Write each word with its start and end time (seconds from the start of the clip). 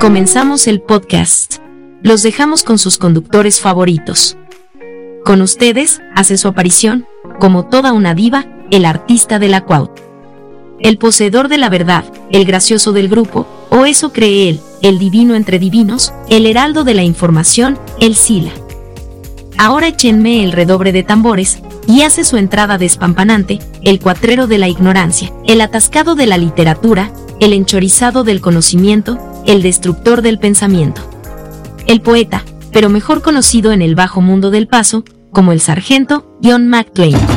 Comenzamos 0.00 0.66
el 0.66 0.80
podcast. 0.80 1.56
Los 2.02 2.22
dejamos 2.22 2.62
con 2.62 2.78
sus 2.78 2.98
conductores 2.98 3.60
favoritos. 3.60 4.36
Con 5.24 5.40
ustedes, 5.40 6.02
hace 6.14 6.36
su 6.36 6.48
aparición, 6.48 7.06
como 7.40 7.66
toda 7.66 7.92
una 7.92 8.14
diva, 8.14 8.46
el 8.70 8.84
artista 8.84 9.38
de 9.38 9.48
la 9.48 9.64
Cuaut. 9.64 9.98
El 10.80 10.98
poseedor 10.98 11.48
de 11.48 11.58
la 11.58 11.70
verdad, 11.70 12.04
el 12.30 12.44
gracioso 12.44 12.92
del 12.92 13.08
grupo, 13.08 13.46
o 13.70 13.86
eso 13.86 14.12
cree 14.12 14.50
él, 14.50 14.60
el 14.82 14.98
divino 14.98 15.34
entre 15.34 15.58
divinos, 15.58 16.12
el 16.28 16.46
heraldo 16.46 16.84
de 16.84 16.94
la 16.94 17.02
información, 17.02 17.78
el 18.00 18.14
Sila. 18.14 18.52
Ahora 19.56 19.88
échenme 19.88 20.44
el 20.44 20.52
redobre 20.52 20.92
de 20.92 21.02
tambores, 21.02 21.62
y 21.86 22.02
hace 22.02 22.24
su 22.24 22.36
entrada 22.36 22.76
despampanante, 22.76 23.60
el 23.82 24.00
cuatrero 24.00 24.46
de 24.46 24.58
la 24.58 24.68
ignorancia, 24.68 25.32
el 25.46 25.60
atascado 25.60 26.14
de 26.14 26.26
la 26.26 26.38
literatura, 26.38 27.12
el 27.40 27.52
enchorizado 27.52 28.24
del 28.24 28.40
conocimiento, 28.40 29.18
el 29.46 29.62
destructor 29.62 30.22
del 30.22 30.38
pensamiento. 30.38 31.02
El 31.86 32.00
poeta, 32.00 32.44
pero 32.72 32.88
mejor 32.88 33.22
conocido 33.22 33.72
en 33.72 33.82
el 33.82 33.94
bajo 33.94 34.20
mundo 34.20 34.50
del 34.50 34.68
paso, 34.68 35.04
como 35.30 35.52
el 35.52 35.60
sargento 35.60 36.38
John 36.42 36.68
McClane. 36.68 37.33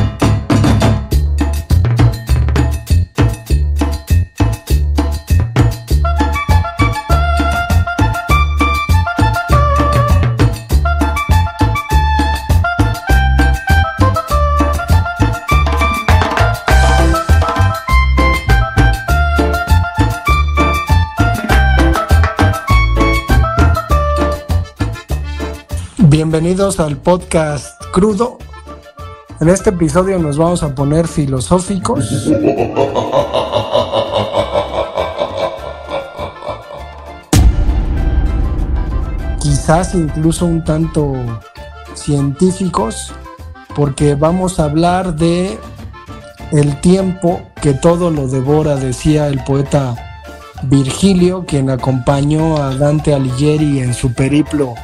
Bienvenidos 26.30 26.82
al 26.82 26.98
podcast 26.98 27.82
crudo. 27.94 28.38
En 29.40 29.48
este 29.48 29.70
episodio 29.70 30.20
nos 30.20 30.38
vamos 30.38 30.62
a 30.62 30.76
poner 30.76 31.08
filosóficos. 31.08 32.06
Quizás 39.40 39.96
incluso 39.96 40.46
un 40.46 40.66
tanto 40.66 41.14
científicos, 41.96 43.14
porque 43.74 44.16
vamos 44.16 44.60
a 44.60 44.66
hablar 44.66 45.16
de 45.16 45.58
el 46.52 46.82
tiempo 46.82 47.42
que 47.62 47.72
todo 47.72 48.12
lo 48.12 48.28
devora, 48.28 48.76
decía 48.76 49.28
el 49.28 49.42
poeta 49.46 49.96
Virgilio, 50.64 51.46
quien 51.48 51.70
acompañó 51.70 52.58
a 52.58 52.76
Dante 52.76 53.14
Alighieri 53.14 53.80
en 53.80 53.94
su 53.94 54.12
periplo 54.12 54.76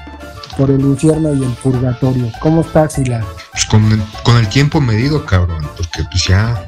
por 0.57 0.71
el 0.71 0.81
infierno 0.81 1.33
y 1.33 1.43
el 1.43 1.53
purgatorio. 1.53 2.31
¿Cómo 2.39 2.61
estás, 2.61 2.93
Sila? 2.93 3.25
Pues 3.51 3.65
con 3.65 3.91
el, 3.91 4.01
con 4.23 4.37
el 4.37 4.47
tiempo 4.49 4.81
medido, 4.81 5.25
cabrón, 5.25 5.67
porque 5.77 6.03
pues 6.09 6.25
ya 6.25 6.65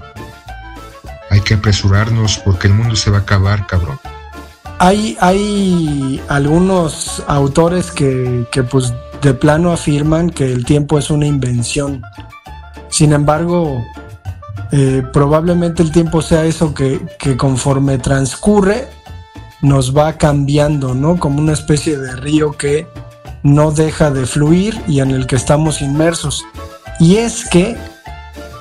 hay 1.29 1.41
que 1.41 1.55
apresurarnos 1.55 2.37
porque 2.39 2.67
el 2.67 2.73
mundo 2.73 2.95
se 2.95 3.11
va 3.11 3.17
a 3.17 3.21
acabar, 3.21 3.65
cabrón. 3.67 3.99
Hay, 4.79 5.17
hay 5.21 6.21
algunos 6.27 7.23
autores 7.27 7.91
que, 7.91 8.45
que 8.51 8.63
pues 8.63 8.93
de 9.21 9.33
plano 9.33 9.71
afirman 9.71 10.29
que 10.29 10.51
el 10.51 10.65
tiempo 10.65 10.99
es 10.99 11.09
una 11.09 11.25
invención. 11.25 12.01
Sin 12.89 13.13
embargo, 13.13 13.83
eh, 14.71 15.03
probablemente 15.13 15.81
el 15.81 15.91
tiempo 15.91 16.21
sea 16.21 16.45
eso 16.45 16.73
que, 16.73 16.99
que 17.17 17.37
conforme 17.37 17.97
transcurre 17.97 18.87
nos 19.61 19.95
va 19.95 20.13
cambiando, 20.13 20.93
¿no? 20.93 21.17
Como 21.17 21.39
una 21.39 21.53
especie 21.53 21.97
de 21.97 22.15
río 22.15 22.51
que 22.51 22.87
no 23.45 23.71
deja 23.71 24.09
de 24.09 24.25
fluir 24.25 24.81
y 24.87 25.01
en 25.01 25.11
el 25.11 25.27
que 25.27 25.35
estamos 25.35 25.83
inmersos. 25.83 26.43
Y 26.99 27.17
es 27.17 27.47
que 27.47 27.77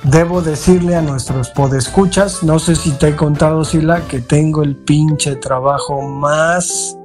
debo 0.03 0.43
decirle 0.43 0.95
a 0.95 1.01
nuestros 1.01 1.49
podescuchas, 1.49 2.43
no 2.43 2.59
sé 2.59 2.75
si 2.75 2.91
te 2.91 3.07
he 3.07 3.15
contado, 3.15 3.65
Sila, 3.65 4.01
que 4.07 4.21
tengo 4.21 4.61
el 4.61 4.75
pinche 4.75 5.37
trabajo 5.37 6.03
más 6.03 6.95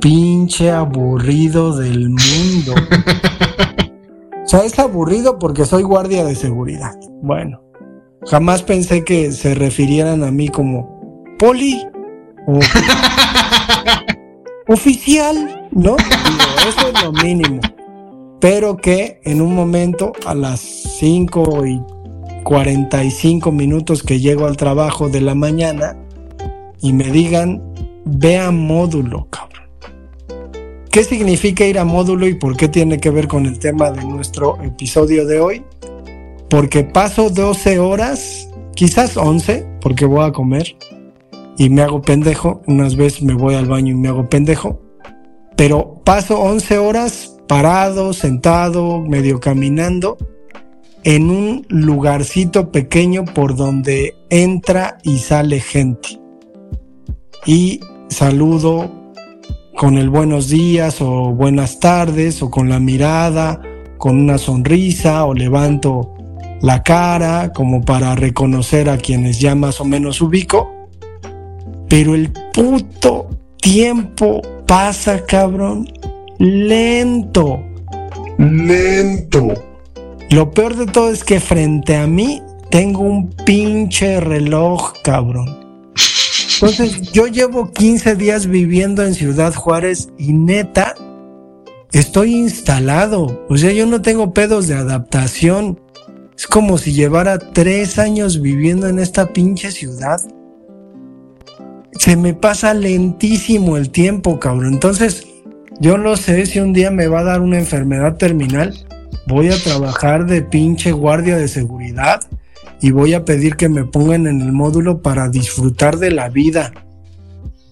pinche 0.00 0.70
aburrido 0.70 1.76
del 1.76 2.10
mundo. 2.10 2.74
o 4.44 4.48
sea, 4.48 4.60
es 4.60 4.78
aburrido 4.78 5.40
porque 5.40 5.64
soy 5.64 5.82
guardia 5.82 6.24
de 6.24 6.36
seguridad. 6.36 6.94
Bueno, 7.22 7.60
jamás 8.30 8.62
pensé 8.62 9.02
que 9.02 9.32
se 9.32 9.56
refirieran 9.56 10.22
a 10.22 10.30
mí 10.30 10.48
como 10.48 11.24
poli 11.40 11.84
o 12.46 12.60
oficial, 14.72 15.68
¿no? 15.72 15.96
eso 16.68 16.88
es 16.88 17.02
lo 17.02 17.12
mínimo. 17.12 17.60
Pero 18.40 18.76
que 18.76 19.20
en 19.24 19.40
un 19.40 19.54
momento, 19.54 20.12
a 20.26 20.34
las 20.34 20.60
5 20.60 21.66
y 21.66 21.82
45 22.44 23.52
minutos 23.52 24.02
que 24.02 24.20
llego 24.20 24.46
al 24.46 24.56
trabajo 24.56 25.08
de 25.08 25.20
la 25.20 25.34
mañana, 25.34 25.96
y 26.80 26.92
me 26.92 27.04
digan, 27.04 27.62
ve 28.04 28.38
a 28.38 28.50
módulo, 28.50 29.26
cabrón. 29.30 29.54
¿Qué 30.90 31.02
significa 31.02 31.64
ir 31.64 31.78
a 31.78 31.84
módulo 31.84 32.28
y 32.28 32.34
por 32.34 32.56
qué 32.56 32.68
tiene 32.68 32.98
que 32.98 33.10
ver 33.10 33.26
con 33.26 33.46
el 33.46 33.58
tema 33.58 33.90
de 33.90 34.04
nuestro 34.04 34.62
episodio 34.62 35.26
de 35.26 35.40
hoy? 35.40 35.64
Porque 36.50 36.84
paso 36.84 37.30
12 37.30 37.78
horas, 37.78 38.48
quizás 38.76 39.16
11, 39.16 39.66
porque 39.80 40.04
voy 40.04 40.24
a 40.24 40.32
comer 40.32 40.76
y 41.56 41.70
me 41.70 41.82
hago 41.82 42.02
pendejo. 42.02 42.62
Unas 42.66 42.96
veces 42.96 43.22
me 43.22 43.34
voy 43.34 43.54
al 43.54 43.66
baño 43.66 43.92
y 43.92 43.96
me 43.96 44.08
hago 44.08 44.28
pendejo. 44.28 44.83
Pero 45.56 46.00
paso 46.04 46.40
11 46.40 46.78
horas 46.78 47.36
parado, 47.46 48.12
sentado, 48.12 49.00
medio 49.00 49.40
caminando 49.40 50.16
en 51.04 51.30
un 51.30 51.66
lugarcito 51.68 52.72
pequeño 52.72 53.24
por 53.24 53.56
donde 53.56 54.16
entra 54.30 54.98
y 55.02 55.18
sale 55.18 55.60
gente. 55.60 56.20
Y 57.46 57.80
saludo 58.08 58.90
con 59.76 59.98
el 59.98 60.08
buenos 60.08 60.48
días 60.48 61.00
o 61.00 61.30
buenas 61.30 61.80
tardes 61.80 62.42
o 62.42 62.50
con 62.50 62.68
la 62.68 62.80
mirada, 62.80 63.60
con 63.98 64.18
una 64.18 64.38
sonrisa 64.38 65.24
o 65.24 65.34
levanto 65.34 66.14
la 66.62 66.82
cara 66.82 67.52
como 67.52 67.82
para 67.82 68.14
reconocer 68.14 68.88
a 68.88 68.96
quienes 68.96 69.38
ya 69.40 69.54
más 69.54 69.80
o 69.80 69.84
menos 69.84 70.20
ubico 70.22 70.74
pero 71.94 72.14
el 72.14 72.32
puto 72.52 73.28
tiempo 73.60 74.42
pasa, 74.66 75.24
cabrón, 75.24 75.88
lento. 76.38 77.60
Lento. 78.38 79.54
Lo 80.30 80.50
peor 80.50 80.76
de 80.76 80.86
todo 80.86 81.10
es 81.12 81.22
que 81.22 81.40
frente 81.40 81.96
a 81.96 82.06
mí 82.06 82.42
tengo 82.70 83.00
un 83.00 83.30
pinche 83.30 84.20
reloj, 84.20 84.92
cabrón. 85.02 85.64
Entonces, 86.54 87.12
yo 87.12 87.26
llevo 87.26 87.72
15 87.72 88.16
días 88.16 88.46
viviendo 88.46 89.04
en 89.04 89.14
Ciudad 89.14 89.54
Juárez 89.54 90.08
y 90.18 90.32
neta, 90.32 90.94
estoy 91.92 92.34
instalado. 92.34 93.44
O 93.48 93.56
sea, 93.56 93.72
yo 93.72 93.86
no 93.86 94.02
tengo 94.02 94.32
pedos 94.32 94.66
de 94.66 94.74
adaptación. 94.74 95.80
Es 96.36 96.46
como 96.46 96.78
si 96.78 96.92
llevara 96.92 97.38
tres 97.38 97.98
años 97.98 98.40
viviendo 98.40 98.88
en 98.88 98.98
esta 98.98 99.32
pinche 99.32 99.70
ciudad 99.70 100.20
se 102.04 102.18
me 102.18 102.34
pasa 102.34 102.74
lentísimo 102.74 103.78
el 103.78 103.88
tiempo, 103.88 104.38
cabrón. 104.38 104.74
Entonces, 104.74 105.26
yo 105.80 105.96
no 105.96 106.18
sé 106.18 106.44
si 106.44 106.60
un 106.60 106.74
día 106.74 106.90
me 106.90 107.06
va 107.06 107.20
a 107.20 107.24
dar 107.24 107.40
una 107.40 107.58
enfermedad 107.58 108.18
terminal. 108.18 108.74
Voy 109.26 109.48
a 109.48 109.56
trabajar 109.56 110.26
de 110.26 110.42
pinche 110.42 110.92
guardia 110.92 111.38
de 111.38 111.48
seguridad 111.48 112.20
y 112.82 112.90
voy 112.90 113.14
a 113.14 113.24
pedir 113.24 113.56
que 113.56 113.70
me 113.70 113.86
pongan 113.86 114.26
en 114.26 114.42
el 114.42 114.52
módulo 114.52 115.00
para 115.00 115.30
disfrutar 115.30 115.96
de 115.96 116.10
la 116.10 116.28
vida. 116.28 116.74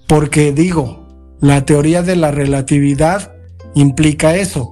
Porque 0.09 0.53
digo, 0.53 1.07
la 1.43 1.67
teoría 1.67 2.01
de 2.01 2.17
la 2.17 2.31
relatividad 2.31 3.35
implica 3.75 4.35
eso. 4.35 4.71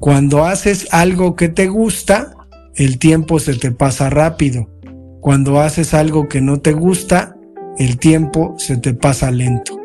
Cuando 0.00 0.46
haces 0.46 0.88
algo 0.90 1.36
que 1.36 1.50
te 1.50 1.68
gusta, 1.68 2.32
el 2.76 2.98
tiempo 2.98 3.40
se 3.40 3.56
te 3.56 3.72
pasa 3.72 4.08
rápido. 4.08 4.70
Cuando 5.20 5.60
haces 5.60 5.92
algo 5.92 6.30
que 6.30 6.40
no 6.40 6.60
te 6.60 6.72
gusta, 6.72 7.36
el 7.78 7.98
tiempo 7.98 8.54
se 8.58 8.76
te 8.76 8.94
pasa 8.94 9.30
lento. 9.30 9.78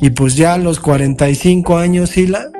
Y 0.00 0.10
pues 0.10 0.36
ya 0.36 0.54
a 0.54 0.58
los 0.58 0.78
45 0.80 1.78
años, 1.78 2.10
Sila, 2.10 2.50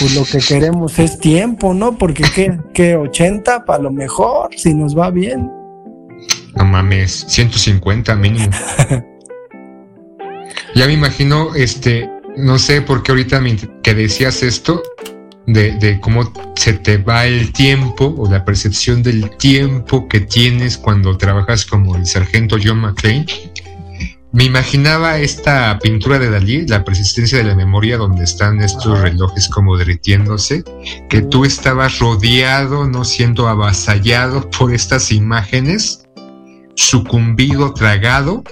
pues 0.00 0.14
lo 0.14 0.24
que 0.24 0.38
queremos 0.38 0.98
es 0.98 1.18
tiempo, 1.18 1.72
¿no? 1.74 1.96
Porque 1.96 2.24
¿qué, 2.34 2.58
qué 2.74 2.96
80 2.96 3.64
para 3.64 3.82
lo 3.82 3.92
mejor, 3.92 4.50
si 4.56 4.74
nos 4.74 4.96
va 4.96 5.10
bien? 5.10 5.50
No 6.56 6.64
mames, 6.64 7.24
150 7.28 8.14
mínimo. 8.16 8.50
ya 10.74 10.86
me 10.86 10.92
imagino, 10.92 11.54
este, 11.54 12.10
no 12.36 12.58
sé 12.58 12.82
por 12.82 13.02
qué 13.02 13.12
ahorita 13.12 13.40
que 13.82 13.94
decías 13.94 14.42
esto, 14.42 14.82
de, 15.46 15.72
de, 15.76 15.98
cómo 16.00 16.30
se 16.56 16.74
te 16.74 16.98
va 16.98 17.24
el 17.26 17.52
tiempo 17.52 18.14
o 18.18 18.30
la 18.30 18.44
percepción 18.44 19.02
del 19.02 19.30
tiempo 19.38 20.06
que 20.06 20.20
tienes 20.20 20.76
cuando 20.76 21.16
trabajas 21.16 21.64
como 21.64 21.96
el 21.96 22.04
sargento 22.04 22.58
John 22.62 22.80
McClane 22.80 23.24
me 24.32 24.44
imaginaba 24.44 25.18
esta 25.18 25.78
pintura 25.78 26.18
de 26.18 26.30
Dalí, 26.30 26.66
la 26.66 26.84
persistencia 26.84 27.38
de 27.38 27.44
la 27.44 27.54
memoria, 27.54 27.96
donde 27.96 28.24
están 28.24 28.60
estos 28.60 29.00
relojes 29.00 29.48
como 29.48 29.76
derritiéndose, 29.76 30.64
que 31.08 31.22
tú 31.22 31.44
estabas 31.44 31.98
rodeado, 31.98 32.86
no 32.86 33.04
siendo 33.04 33.48
avasallado 33.48 34.48
por 34.50 34.74
estas 34.74 35.12
imágenes, 35.12 36.06
sucumbido, 36.74 37.72
tragado, 37.72 38.44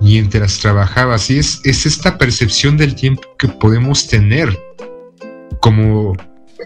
mientras 0.00 0.58
trabajabas. 0.58 1.30
Y 1.30 1.38
es, 1.38 1.60
es 1.64 1.86
esta 1.86 2.18
percepción 2.18 2.76
del 2.76 2.94
tiempo 2.94 3.22
que 3.38 3.48
podemos 3.48 4.06
tener 4.08 4.58
como 5.60 6.12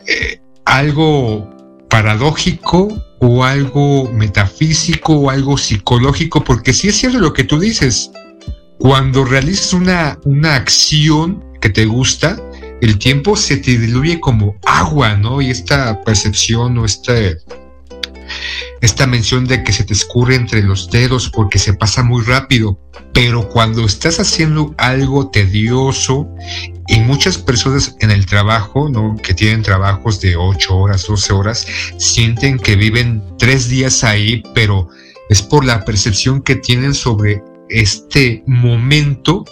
eh, 0.09 0.41
algo 0.65 1.49
paradójico 1.89 2.89
o 3.21 3.45
algo 3.45 4.11
metafísico 4.11 5.15
o 5.15 5.31
algo 5.31 5.57
psicológico, 5.57 6.43
porque 6.43 6.73
si 6.73 6.89
es 6.89 6.97
cierto 6.97 7.21
lo 7.21 7.33
que 7.33 7.45
tú 7.45 7.61
dices, 7.61 8.11
cuando 8.83 9.25
realizas 9.25 9.75
una, 9.75 10.19
una 10.25 10.57
acción 10.57 11.45
que 11.61 11.69
te 11.69 11.87
gusta, 11.87 12.37
el 12.81 12.99
tiempo 12.99 13.37
se 13.37 13.59
te 13.59 13.79
diluye 13.79 14.19
como 14.19 14.57
agua, 14.67 15.15
¿no? 15.15 15.41
Y 15.41 15.53
esta 15.53 16.03
percepción 16.03 16.77
o 16.79 16.85
este, 16.85 17.39
esta 18.81 19.07
mención 19.07 19.47
de 19.47 19.63
que 19.63 19.73
se 19.73 19.85
te 19.85 19.93
escurre 19.93 20.35
entre 20.35 20.65
los 20.65 20.91
dedos 20.91 21.31
porque 21.31 21.61
se 21.61 21.75
pasa 21.75 22.03
muy 22.03 22.25
rápido. 22.25 22.77
Pero 23.15 23.49
cuando 23.49 23.87
estás 23.87 24.19
haciendo 24.19 24.75
algo 24.79 25.31
tedioso, 25.31 26.29
y 26.89 26.99
muchas 26.99 27.39
personas 27.39 27.95
en 28.01 28.11
el 28.11 28.27
trabajo, 28.27 28.89
¿no? 28.89 29.15
que 29.23 29.33
tienen 29.33 29.63
trabajos 29.63 30.21
de 30.21 30.35
8 30.35 30.77
horas, 30.77 31.07
12 31.07 31.33
horas, 31.33 31.67
sienten 31.99 32.59
que 32.59 32.75
viven 32.75 33.23
tres 33.39 33.69
días 33.69 34.03
ahí, 34.03 34.43
pero 34.57 34.89
es 35.29 35.41
por 35.41 35.65
la 35.65 35.85
percepción 35.85 36.43
que 36.43 36.57
tienen 36.57 36.95
sobre 36.95 37.45
este 37.73 38.43
momento 38.47 39.45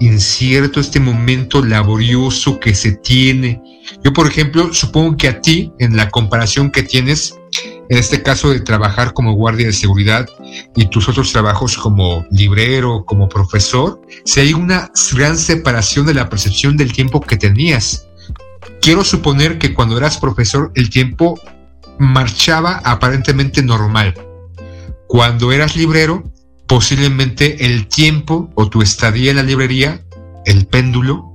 incierto, 0.00 0.80
este 0.80 1.00
momento 1.00 1.64
laborioso 1.64 2.58
que 2.60 2.74
se 2.74 2.92
tiene. 2.92 3.62
Yo, 4.02 4.12
por 4.12 4.26
ejemplo, 4.26 4.72
supongo 4.72 5.16
que 5.16 5.28
a 5.28 5.40
ti, 5.40 5.72
en 5.78 5.96
la 5.96 6.10
comparación 6.10 6.70
que 6.70 6.82
tienes, 6.82 7.38
en 7.88 7.98
este 7.98 8.22
caso 8.22 8.50
de 8.50 8.60
trabajar 8.60 9.12
como 9.12 9.34
guardia 9.34 9.66
de 9.66 9.72
seguridad 9.72 10.26
y 10.74 10.86
tus 10.86 11.08
otros 11.08 11.32
trabajos 11.32 11.76
como 11.76 12.26
librero, 12.30 13.04
como 13.04 13.28
profesor, 13.28 14.00
si 14.24 14.40
hay 14.40 14.54
una 14.54 14.90
gran 15.12 15.36
separación 15.36 16.06
de 16.06 16.14
la 16.14 16.28
percepción 16.28 16.76
del 16.76 16.92
tiempo 16.92 17.20
que 17.20 17.36
tenías. 17.36 18.06
Quiero 18.80 19.04
suponer 19.04 19.58
que 19.58 19.74
cuando 19.74 19.96
eras 19.96 20.18
profesor 20.18 20.72
el 20.74 20.90
tiempo 20.90 21.38
marchaba 21.98 22.80
aparentemente 22.84 23.62
normal. 23.62 24.14
Cuando 25.06 25.52
eras 25.52 25.76
librero 25.76 26.24
posiblemente 26.66 27.66
el 27.66 27.88
tiempo 27.88 28.50
o 28.54 28.68
tu 28.68 28.82
estadía 28.82 29.30
en 29.30 29.36
la 29.36 29.42
librería, 29.42 30.04
el 30.44 30.66
péndulo, 30.66 31.34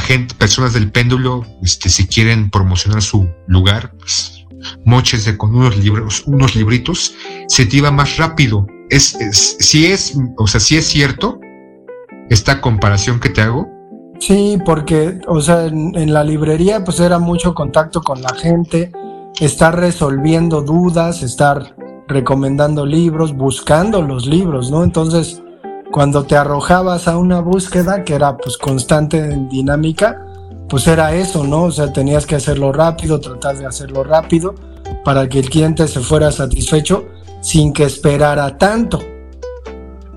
gente, 0.00 0.34
personas 0.34 0.72
del 0.72 0.90
péndulo, 0.90 1.46
este, 1.62 1.88
si 1.88 2.06
quieren 2.06 2.50
promocionar 2.50 3.02
su 3.02 3.28
lugar, 3.46 3.92
pues, 3.98 4.44
moches 4.84 5.24
de 5.24 5.36
con 5.36 5.54
unos 5.54 5.76
libros, 5.76 6.22
unos 6.26 6.56
libritos, 6.56 7.14
se 7.48 7.66
te 7.66 7.76
iba 7.76 7.90
más 7.90 8.16
rápido. 8.16 8.66
Es, 8.90 9.16
si 9.60 9.86
es, 9.86 10.18
o 10.38 10.46
sea, 10.46 10.60
si 10.60 10.76
es 10.76 10.86
cierto 10.86 11.40
esta 12.30 12.60
comparación 12.60 13.20
que 13.20 13.28
te 13.28 13.42
hago. 13.42 13.68
Sí, 14.20 14.58
porque, 14.64 15.18
o 15.26 15.40
sea, 15.40 15.66
en 15.66 16.12
la 16.14 16.24
librería 16.24 16.84
pues 16.84 17.00
era 17.00 17.18
mucho 17.18 17.54
contacto 17.54 18.00
con 18.02 18.22
la 18.22 18.34
gente, 18.34 18.92
estar 19.40 19.78
resolviendo 19.78 20.62
dudas, 20.62 21.22
estar 21.22 21.74
recomendando 22.06 22.84
libros, 22.84 23.34
buscando 23.34 24.02
los 24.02 24.26
libros, 24.26 24.70
¿no? 24.70 24.84
Entonces, 24.84 25.42
cuando 25.90 26.24
te 26.24 26.36
arrojabas 26.36 27.08
a 27.08 27.18
una 27.18 27.40
búsqueda 27.40 28.04
que 28.04 28.14
era 28.14 28.36
pues 28.36 28.58
constante 28.58 29.22
dinámica, 29.50 30.26
pues 30.68 30.86
era 30.86 31.14
eso, 31.14 31.44
¿no? 31.44 31.64
O 31.64 31.70
sea, 31.70 31.92
tenías 31.92 32.26
que 32.26 32.36
hacerlo 32.36 32.72
rápido, 32.72 33.20
tratar 33.20 33.56
de 33.58 33.66
hacerlo 33.66 34.02
rápido 34.02 34.54
para 35.04 35.28
que 35.28 35.38
el 35.38 35.48
cliente 35.48 35.86
se 35.88 36.00
fuera 36.00 36.32
satisfecho 36.32 37.04
sin 37.40 37.72
que 37.72 37.84
esperara 37.84 38.56
tanto. 38.58 38.98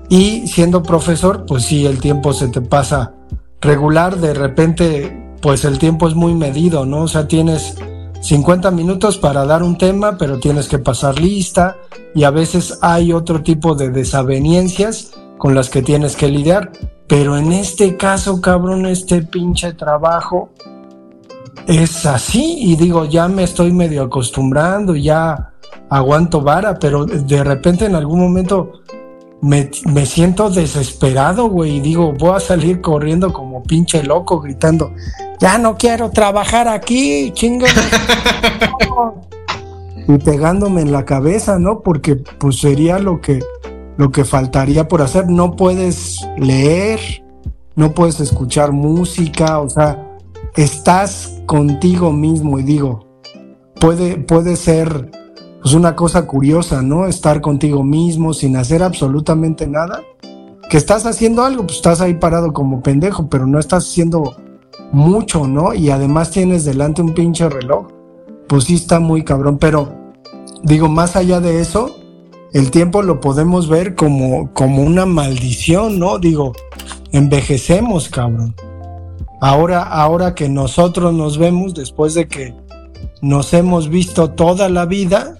Y 0.08 0.48
siendo 0.48 0.82
profesor, 0.82 1.44
pues 1.46 1.64
sí, 1.64 1.86
el 1.86 2.00
tiempo 2.00 2.32
se 2.32 2.48
te 2.48 2.62
pasa 2.62 3.12
regular, 3.60 4.16
de 4.16 4.32
repente, 4.32 5.36
pues 5.42 5.64
el 5.64 5.78
tiempo 5.78 6.08
es 6.08 6.14
muy 6.14 6.34
medido, 6.34 6.86
¿no? 6.86 7.02
O 7.02 7.08
sea, 7.08 7.28
tienes 7.28 7.76
50 8.20 8.70
minutos 8.70 9.16
para 9.18 9.44
dar 9.44 9.62
un 9.62 9.78
tema, 9.78 10.16
pero 10.18 10.38
tienes 10.38 10.68
que 10.68 10.78
pasar 10.78 11.18
lista 11.18 11.76
y 12.14 12.24
a 12.24 12.30
veces 12.30 12.78
hay 12.82 13.12
otro 13.12 13.42
tipo 13.42 13.74
de 13.74 13.90
desavenencias 13.90 15.12
con 15.38 15.54
las 15.54 15.70
que 15.70 15.82
tienes 15.82 16.16
que 16.16 16.28
lidiar. 16.28 16.72
Pero 17.06 17.36
en 17.36 17.52
este 17.52 17.96
caso, 17.96 18.40
cabrón, 18.40 18.86
este 18.86 19.22
pinche 19.22 19.72
trabajo 19.72 20.50
es 21.66 22.04
así 22.06 22.56
y 22.58 22.76
digo, 22.76 23.04
ya 23.04 23.28
me 23.28 23.44
estoy 23.44 23.72
medio 23.72 24.02
acostumbrando, 24.02 24.94
ya 24.94 25.52
aguanto 25.90 26.40
vara, 26.42 26.78
pero 26.78 27.06
de 27.06 27.44
repente 27.44 27.86
en 27.86 27.94
algún 27.94 28.20
momento 28.20 28.72
me, 29.40 29.70
me 29.86 30.06
siento 30.06 30.50
desesperado, 30.50 31.48
güey, 31.48 31.76
y 31.76 31.80
digo, 31.80 32.12
voy 32.12 32.36
a 32.36 32.40
salir 32.40 32.80
corriendo 32.80 33.32
como 33.32 33.62
pinche 33.62 34.02
loco 34.02 34.40
gritando, 34.40 34.92
ya 35.38 35.58
no 35.58 35.76
quiero 35.76 36.10
trabajar 36.10 36.66
aquí, 36.68 37.30
chinga. 37.32 37.66
y 40.08 40.18
pegándome 40.18 40.80
en 40.80 40.90
la 40.90 41.04
cabeza, 41.04 41.58
¿no? 41.58 41.82
Porque 41.82 42.16
pues 42.16 42.58
sería 42.58 42.98
lo 42.98 43.20
que 43.20 43.40
lo 43.98 44.10
que 44.10 44.24
faltaría 44.24 44.88
por 44.88 45.02
hacer. 45.02 45.28
No 45.28 45.54
puedes 45.54 46.26
leer, 46.38 47.00
no 47.76 47.92
puedes 47.92 48.18
escuchar 48.20 48.72
música, 48.72 49.60
o 49.60 49.68
sea, 49.68 50.16
estás 50.56 51.42
contigo 51.46 52.12
mismo 52.12 52.58
y 52.58 52.62
digo, 52.62 53.06
puede 53.80 54.16
puede 54.16 54.56
ser 54.56 55.10
pues 55.62 55.74
una 55.74 55.96
cosa 55.96 56.26
curiosa, 56.26 56.82
¿no? 56.82 57.06
Estar 57.06 57.40
contigo 57.40 57.82
mismo 57.82 58.32
sin 58.34 58.56
hacer 58.56 58.82
absolutamente 58.82 59.66
nada. 59.66 60.02
Que 60.70 60.76
estás 60.76 61.06
haciendo 61.06 61.44
algo, 61.44 61.64
pues 61.64 61.76
estás 61.76 62.00
ahí 62.00 62.14
parado 62.14 62.52
como 62.52 62.82
pendejo, 62.82 63.28
pero 63.28 63.46
no 63.46 63.58
estás 63.58 63.84
haciendo 63.88 64.36
mucho, 64.92 65.46
¿no? 65.46 65.74
Y 65.74 65.90
además 65.90 66.30
tienes 66.30 66.64
delante 66.64 67.02
un 67.02 67.14
pinche 67.14 67.48
reloj, 67.48 67.88
pues 68.46 68.64
sí 68.64 68.74
está 68.74 69.00
muy 69.00 69.24
cabrón, 69.24 69.58
pero 69.58 69.92
digo, 70.62 70.88
más 70.88 71.16
allá 71.16 71.40
de 71.40 71.60
eso, 71.60 71.96
el 72.52 72.70
tiempo 72.70 73.02
lo 73.02 73.20
podemos 73.20 73.68
ver 73.68 73.94
como, 73.94 74.52
como 74.52 74.82
una 74.82 75.06
maldición, 75.06 75.98
¿no? 75.98 76.18
Digo, 76.18 76.52
envejecemos, 77.12 78.08
cabrón. 78.08 78.54
Ahora, 79.40 79.82
ahora 79.82 80.34
que 80.34 80.48
nosotros 80.48 81.14
nos 81.14 81.38
vemos 81.38 81.74
después 81.74 82.14
de 82.14 82.26
que 82.26 82.54
nos 83.20 83.52
hemos 83.54 83.88
visto 83.88 84.30
toda 84.30 84.68
la 84.68 84.84
vida, 84.86 85.37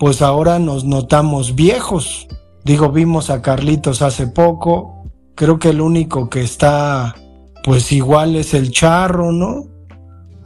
pues 0.00 0.22
ahora 0.22 0.58
nos 0.58 0.84
notamos 0.84 1.54
viejos. 1.54 2.26
Digo, 2.64 2.90
vimos 2.90 3.28
a 3.28 3.42
Carlitos 3.42 4.00
hace 4.00 4.26
poco, 4.26 5.04
creo 5.34 5.58
que 5.58 5.68
el 5.68 5.80
único 5.82 6.30
que 6.30 6.42
está 6.42 7.14
pues 7.62 7.92
igual 7.92 8.34
es 8.36 8.54
el 8.54 8.70
charro, 8.70 9.30
¿no? 9.30 9.66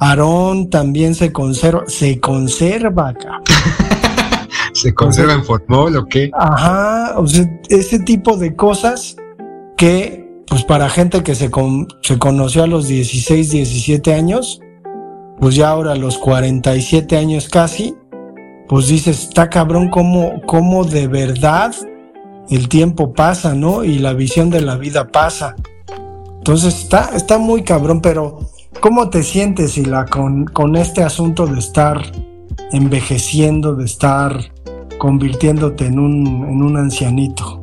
Aarón 0.00 0.70
también 0.70 1.14
se 1.14 1.32
conserva, 1.32 1.84
se 1.86 2.18
conserva 2.18 3.10
acá. 3.10 3.40
¿Se 4.72 4.92
conserva 4.92 5.34
en 5.34 5.44
formol 5.44 5.96
o 5.96 6.06
qué? 6.06 6.32
Ajá, 6.34 7.14
o 7.16 7.26
sea, 7.28 7.48
ese 7.68 8.00
tipo 8.00 8.36
de 8.36 8.56
cosas 8.56 9.14
que, 9.76 10.28
pues 10.48 10.64
para 10.64 10.88
gente 10.88 11.22
que 11.22 11.36
se, 11.36 11.48
se 12.02 12.18
conoció 12.18 12.64
a 12.64 12.66
los 12.66 12.88
16, 12.88 13.50
17 13.50 14.12
años, 14.12 14.60
pues 15.38 15.54
ya 15.54 15.68
ahora 15.68 15.92
a 15.92 15.96
los 15.96 16.18
47 16.18 17.16
años 17.16 17.48
casi, 17.48 17.94
pues 18.68 18.88
dices, 18.88 19.24
está 19.24 19.50
cabrón 19.50 19.90
cómo, 19.90 20.40
cómo 20.46 20.84
de 20.84 21.06
verdad 21.06 21.74
el 22.48 22.68
tiempo 22.68 23.12
pasa, 23.12 23.54
¿no? 23.54 23.84
Y 23.84 23.98
la 23.98 24.12
visión 24.12 24.50
de 24.50 24.60
la 24.60 24.76
vida 24.76 25.08
pasa. 25.08 25.54
Entonces 26.38 26.74
está, 26.74 27.10
está 27.14 27.38
muy 27.38 27.62
cabrón, 27.62 28.00
pero 28.00 28.40
¿cómo 28.80 29.08
te 29.08 29.22
sientes, 29.22 29.80
con, 30.10 30.44
con 30.46 30.76
este 30.76 31.02
asunto 31.02 31.46
de 31.46 31.58
estar 31.58 32.00
envejeciendo, 32.72 33.74
de 33.74 33.84
estar 33.86 34.52
convirtiéndote 34.98 35.86
en 35.86 35.98
un, 35.98 36.26
en 36.26 36.62
un 36.62 36.76
ancianito? 36.76 37.62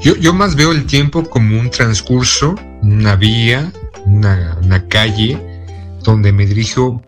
Yo, 0.00 0.16
yo, 0.16 0.32
más 0.32 0.54
veo 0.56 0.72
el 0.72 0.86
tiempo 0.86 1.24
como 1.24 1.60
un 1.60 1.68
transcurso, 1.68 2.54
una 2.82 3.16
vía, 3.16 3.72
una 4.06 4.86
calle, 4.88 5.38
donde 6.02 6.32
me 6.32 6.46
dirijo 6.46 7.02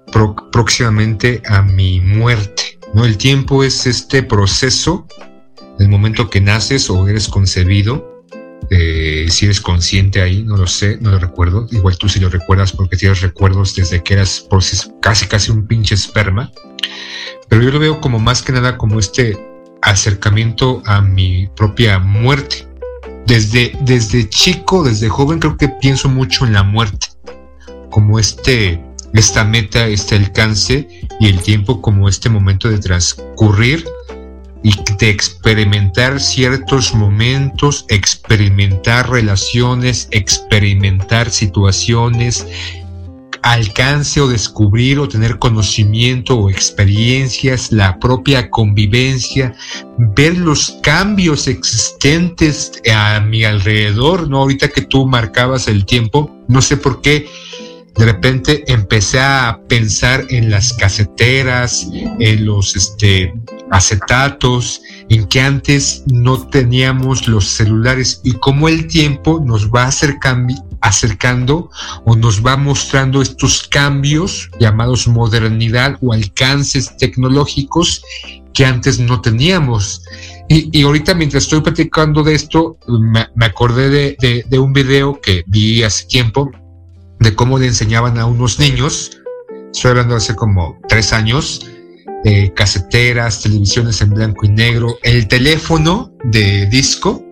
próximamente 0.51 1.43
a 1.49 1.63
mi 1.63 2.01
muerte. 2.01 2.72
¿No? 2.95 3.05
El 3.05 3.17
tiempo 3.17 3.65
es 3.65 3.87
este 3.87 4.23
proceso, 4.23 5.07
el 5.79 5.89
momento 5.89 6.31
que 6.31 6.41
naces 6.41 6.91
o 6.91 7.09
eres 7.09 7.29
concebido, 7.29 8.13
eh, 8.71 9.27
si 9.29 9.47
eres 9.47 9.61
consciente 9.61 10.23
ahí, 10.23 10.43
no 10.43 10.57
lo 10.57 10.67
sé, 10.67 10.99
no 11.01 11.11
lo 11.11 11.19
recuerdo. 11.19 11.67
Igual 11.71 11.99
tú 11.99 12.09
sí 12.09 12.21
lo 12.21 12.29
recuerdas 12.29 12.73
porque 12.73 12.97
tienes 12.97 13.21
recuerdos 13.21 13.75
desde 13.75 14.03
que 14.03 14.15
eras 14.15 14.47
casi 15.01 15.27
casi 15.27 15.51
un 15.51 15.67
pinche 15.67 15.95
esperma. 15.95 16.51
Pero 17.49 17.63
yo 17.63 17.71
lo 17.71 17.79
veo 17.79 18.01
como 18.01 18.19
más 18.19 18.43
que 18.43 18.53
nada 18.53 18.79
como 18.79 18.99
este 18.99 19.39
acercamiento 19.83 20.83
a 20.87 21.01
mi 21.01 21.49
propia 21.57 21.99
muerte. 21.99 22.67
desde, 23.27 23.77
desde 23.83 24.29
chico, 24.29 24.83
desde 24.83 25.09
joven, 25.09 25.39
creo 25.39 25.57
que 25.57 25.69
pienso 25.69 26.09
mucho 26.09 26.47
en 26.47 26.53
la 26.53 26.63
muerte, 26.63 27.09
como 27.91 28.19
este, 28.19 28.83
esta 29.15 29.45
meta, 29.45 29.87
este 29.87 30.17
alcance 30.17 30.89
y 31.21 31.29
el 31.29 31.41
tiempo 31.41 31.81
como 31.81 32.09
este 32.09 32.29
momento 32.29 32.69
de 32.69 32.79
transcurrir 32.79 33.85
y 34.63 34.73
de 34.99 35.11
experimentar 35.11 36.21
ciertos 36.21 36.95
momentos, 36.95 37.85
experimentar 37.89 39.11
relaciones, 39.11 40.09
experimentar 40.13 41.31
situaciones, 41.31 42.47
alcance 43.43 44.21
o 44.21 44.29
descubrir 44.29 45.01
o 45.01 45.09
tener 45.09 45.39
conocimiento 45.39 46.39
o 46.39 46.49
experiencias, 46.49 47.73
la 47.73 47.99
propia 47.99 48.49
convivencia, 48.51 49.53
ver 49.99 50.39
los 50.39 50.79
cambios 50.83 51.49
existentes 51.49 52.81
a 52.93 53.21
mi 53.21 53.45
alrededor, 53.45 54.29
¿no? 54.29 54.39
Ahorita 54.39 54.69
que 54.69 54.83
tú 54.83 55.07
marcabas 55.07 55.67
el 55.67 55.85
tiempo, 55.85 56.31
no 56.47 56.63
sé 56.63 56.77
por 56.77 57.03
qué 57.03 57.27
de 57.97 58.07
repente 58.07 58.65
empecé 58.73 59.21
a 59.21 59.61
pensar 59.69 60.25
en 60.31 60.51
las 60.51 60.73
caseteras, 60.73 61.89
en 61.93 62.47
los 62.47 62.75
este, 62.75 63.35
acetatos, 63.71 64.81
en 65.09 65.27
que 65.27 65.41
antes 65.41 66.03
no 66.07 66.47
teníamos 66.49 67.29
los 67.29 67.47
celulares 67.47 68.21
y 68.25 68.33
cómo 68.33 68.69
el 68.69 68.87
tiempo 68.87 69.43
nos 69.45 69.71
va 69.71 69.85
acercando 70.81 71.71
o 72.05 72.17
nos 72.17 72.45
va 72.45 72.57
mostrando 72.57 73.21
estos 73.21 73.69
cambios 73.69 74.51
llamados 74.59 75.07
modernidad 75.07 75.99
o 76.01 76.13
alcances 76.13 76.97
tecnológicos 76.97 78.03
que 78.55 78.65
antes 78.65 78.99
no 78.99 79.21
teníamos. 79.21 80.03
Y, 80.49 80.83
ahorita 80.83 81.15
mientras 81.15 81.45
estoy 81.45 81.61
platicando 81.61 82.23
de 82.23 82.35
esto, 82.35 82.77
me, 82.87 83.27
acordé 83.45 84.17
de, 84.19 84.45
de 84.47 84.59
un 84.59 84.73
video 84.73 85.19
que 85.21 85.45
vi 85.47 85.83
hace 85.83 86.07
tiempo 86.07 86.51
de 87.23 87.35
cómo 87.35 87.59
le 87.59 87.67
enseñaban 87.67 88.19
a 88.19 88.27
unos 88.27 88.59
niños, 88.59 89.19
estoy 89.73 89.91
hablando 89.91 90.17
hace 90.17 90.35
como 90.35 90.79
tres 90.89 91.13
años, 91.13 91.67
eh, 92.25 92.53
caseteras, 92.55 93.43
televisiones 93.43 94.01
en 94.01 94.11
blanco 94.11 94.47
y 94.47 94.49
negro, 94.49 94.99
el 95.03 95.29
teléfono 95.29 96.13
de 96.25 96.67
disco 96.67 97.25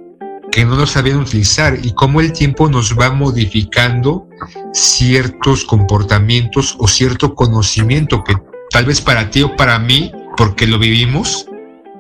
que 0.50 0.64
no 0.64 0.76
lo 0.76 0.87
sabían 0.87 1.20
utilizar 1.20 1.78
y 1.82 1.92
cómo 1.92 2.20
el 2.20 2.32
tiempo 2.32 2.68
nos 2.68 2.99
va 2.99 3.11
modificando 3.11 4.28
ciertos 4.73 5.64
comportamientos 5.64 6.76
o 6.78 6.88
cierto 6.88 7.35
conocimiento 7.35 8.25
que 8.25 8.35
tal 8.70 8.87
vez 8.87 9.00
para 9.00 9.30
ti 9.30 9.42
o 9.42 9.54
para 9.56 9.78
mí, 9.78 10.12
porque 10.37 10.66
lo 10.66 10.78
vivimos, 10.78 11.47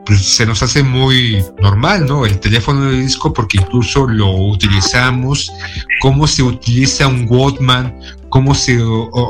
pues, 0.06 0.22
se 0.22 0.46
nos 0.46 0.62
hace 0.62 0.82
muy 0.82 1.44
normal, 1.60 2.06
¿no? 2.06 2.26
El 2.26 2.40
teléfono 2.40 2.90
de 2.90 3.00
disco 3.00 3.32
porque 3.32 3.58
incluso 3.58 4.06
lo 4.06 4.30
utilizamos, 4.30 5.52
cómo 6.00 6.26
se 6.26 6.42
utiliza 6.42 7.06
un 7.06 7.26
Walkman, 7.28 7.94
cómo 8.30 8.54
se 8.54 8.78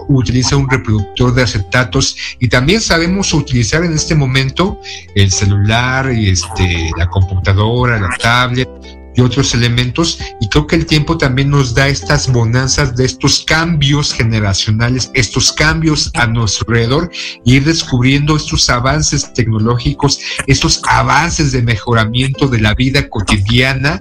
utiliza 0.09 0.57
un 0.57 0.69
reproductor 0.69 1.35
de 1.35 1.43
acetatos 1.43 2.17
y 2.39 2.49
también 2.49 2.81
sabemos 2.81 3.33
utilizar 3.33 3.83
en 3.83 3.95
este 3.95 4.15
momento 4.15 4.81
el 5.15 5.33
celular 5.33 6.09
este 6.11 6.91
la 6.97 7.09
computadora, 7.09 7.99
la 7.99 8.11
tablet, 8.19 8.69
y 9.15 9.21
otros 9.21 9.55
elementos 9.55 10.19
y 10.41 10.49
creo 10.49 10.67
que 10.67 10.77
el 10.77 10.87
tiempo 10.87 11.19
también 11.19 11.51
nos 11.51 11.75
da 11.75 11.89
estas 11.89 12.31
bonanzas 12.33 12.97
de 12.97 13.05
estos 13.05 13.45
cambios 13.45 14.13
generacionales, 14.13 15.11
estos 15.15 15.53
cambios 15.53 16.11
a 16.15 16.27
nuestro 16.27 16.67
alrededor 16.69 17.11
y 17.45 17.57
ir 17.57 17.65
descubriendo 17.65 18.37
estos 18.37 18.69
avances 18.71 19.33
tecnológicos, 19.33 20.21
estos 20.47 20.81
avances 20.89 21.53
de 21.53 21.63
mejoramiento 21.63 22.47
de 22.47 22.61
la 22.61 22.75
vida 22.75 23.09
cotidiana, 23.09 24.01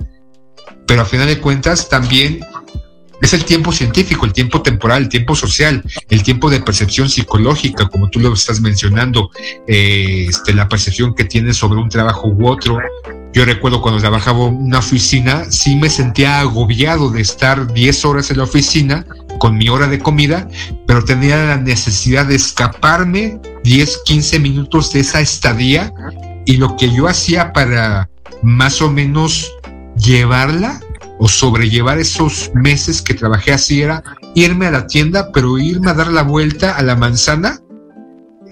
pero 0.88 1.02
a 1.02 1.06
final 1.06 1.28
de 1.28 1.40
cuentas 1.40 1.90
también 1.90 2.40
es 3.22 3.34
el 3.34 3.44
tiempo 3.44 3.72
científico, 3.72 4.26
el 4.26 4.34
tiempo 4.34 4.62
temporal, 4.62 5.04
el 5.04 5.10
tiempo 5.10 5.36
social, 5.36 5.84
el 6.10 6.24
tiempo 6.24 6.50
de 6.50 6.62
percepción 6.62 7.10
psicológica, 7.10 7.88
como 7.90 8.10
tú 8.10 8.20
lo 8.20 8.34
estás 8.34 8.62
mencionando, 8.62 9.30
eh, 9.68 10.28
este, 10.30 10.54
la 10.54 10.70
percepción 10.70 11.14
que 11.14 11.26
tienes 11.26 11.58
sobre 11.58 11.80
un 11.80 11.90
trabajo 11.90 12.30
u 12.30 12.48
otro, 12.48 12.80
yo 13.34 13.46
recuerdo 13.46 13.82
cuando 13.82 14.02
trabajaba 14.02 14.48
en 14.48 14.56
una 14.56 14.80
oficina, 14.80 15.46
sí 15.50 15.76
me 15.76 15.90
sentía 15.90 16.40
agobiado 16.40 17.12
de 17.12 17.22
estar 17.22 17.72
10 17.72 18.06
horas 18.06 18.32
en 18.32 18.38
la 18.38 18.44
oficina 18.44 19.06
con 19.38 19.56
mi 19.56 19.70
hora 19.70 19.88
de 19.88 20.00
comida, 20.00 20.48
pero 20.88 21.06
tenía 21.06 21.38
la 21.38 21.58
necesidad 21.58 22.26
de 22.26 22.36
escaparme 22.36 23.40
10, 23.64 24.00
15 24.06 24.40
minutos 24.40 24.92
de 24.94 25.02
esa 25.02 25.22
estadía 25.22 25.94
y 26.46 26.58
lo 26.58 26.76
que 26.76 26.92
yo 26.92 27.08
hacía 27.08 27.54
para 27.54 28.10
más 28.42 28.82
o 28.82 28.90
menos 28.90 29.52
llevarla 29.96 30.80
o 31.20 31.28
sobrellevar 31.28 32.00
esos 32.00 32.50
meses 32.56 33.02
que 33.02 33.14
trabajé 33.14 33.52
así 33.54 33.82
era 33.82 34.04
irme 34.34 34.66
a 34.66 34.72
la 34.72 34.88
tienda, 34.88 35.32
pero 35.32 35.60
irme 35.60 35.92
a 35.92 35.94
dar 35.94 36.12
la 36.12 36.24
vuelta 36.24 36.76
a 36.76 36.82
la 36.82 36.96
manzana, 36.96 37.60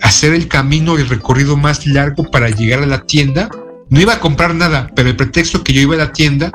hacer 0.01 0.33
el 0.33 0.47
camino 0.47 0.97
y 0.97 1.01
el 1.01 1.09
recorrido 1.09 1.57
más 1.57 1.87
largo 1.87 2.29
para 2.29 2.49
llegar 2.49 2.83
a 2.83 2.85
la 2.85 3.03
tienda 3.05 3.49
no 3.89 4.01
iba 4.01 4.13
a 4.13 4.19
comprar 4.19 4.53
nada, 4.55 4.89
pero 4.95 5.09
el 5.09 5.15
pretexto 5.15 5.63
que 5.63 5.73
yo 5.73 5.81
iba 5.81 5.95
a 5.95 5.99
la 5.99 6.11
tienda, 6.11 6.51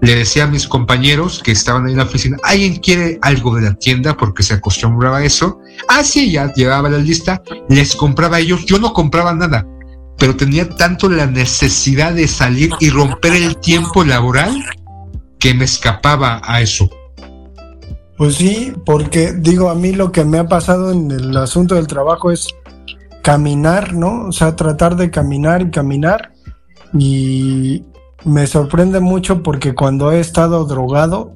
le 0.00 0.14
decía 0.14 0.44
a 0.44 0.46
mis 0.46 0.66
compañeros 0.66 1.42
que 1.44 1.52
estaban 1.52 1.84
ahí 1.84 1.92
en 1.92 1.98
la 1.98 2.04
oficina, 2.04 2.38
¿alguien 2.42 2.76
quiere 2.76 3.18
algo 3.22 3.54
de 3.56 3.62
la 3.62 3.74
tienda? 3.74 4.16
Porque 4.16 4.42
se 4.42 4.54
acostumbraba 4.54 5.18
a 5.18 5.24
eso. 5.24 5.58
Ah, 5.88 6.02
sí, 6.02 6.32
ya 6.32 6.52
llevaba 6.54 6.88
la 6.88 6.98
lista, 6.98 7.42
les 7.68 7.94
compraba 7.94 8.36
a 8.36 8.40
ellos, 8.40 8.64
yo 8.64 8.78
no 8.78 8.92
compraba 8.92 9.34
nada, 9.34 9.66
pero 10.18 10.36
tenía 10.36 10.68
tanto 10.68 11.08
la 11.08 11.26
necesidad 11.26 12.14
de 12.14 12.28
salir 12.28 12.70
y 12.80 12.90
romper 12.90 13.34
el 13.34 13.56
tiempo 13.58 14.04
laboral 14.04 14.64
que 15.38 15.54
me 15.54 15.64
escapaba 15.64 16.40
a 16.44 16.60
eso. 16.60 16.88
Pues 18.16 18.34
sí, 18.34 18.74
porque 18.84 19.32
digo, 19.32 19.70
a 19.70 19.74
mí 19.74 19.92
lo 19.92 20.12
que 20.12 20.24
me 20.24 20.38
ha 20.38 20.46
pasado 20.46 20.92
en 20.92 21.10
el 21.10 21.34
asunto 21.36 21.74
del 21.74 21.86
trabajo 21.86 22.30
es 22.30 22.48
caminar, 23.22 23.94
¿no? 23.94 24.26
O 24.26 24.32
sea, 24.32 24.56
tratar 24.56 24.96
de 24.96 25.10
caminar 25.10 25.62
y 25.62 25.70
caminar 25.70 26.32
y 26.94 27.84
me 28.24 28.46
sorprende 28.46 29.00
mucho 29.00 29.42
porque 29.42 29.74
cuando 29.74 30.12
he 30.12 30.20
estado 30.20 30.64
drogado 30.64 31.34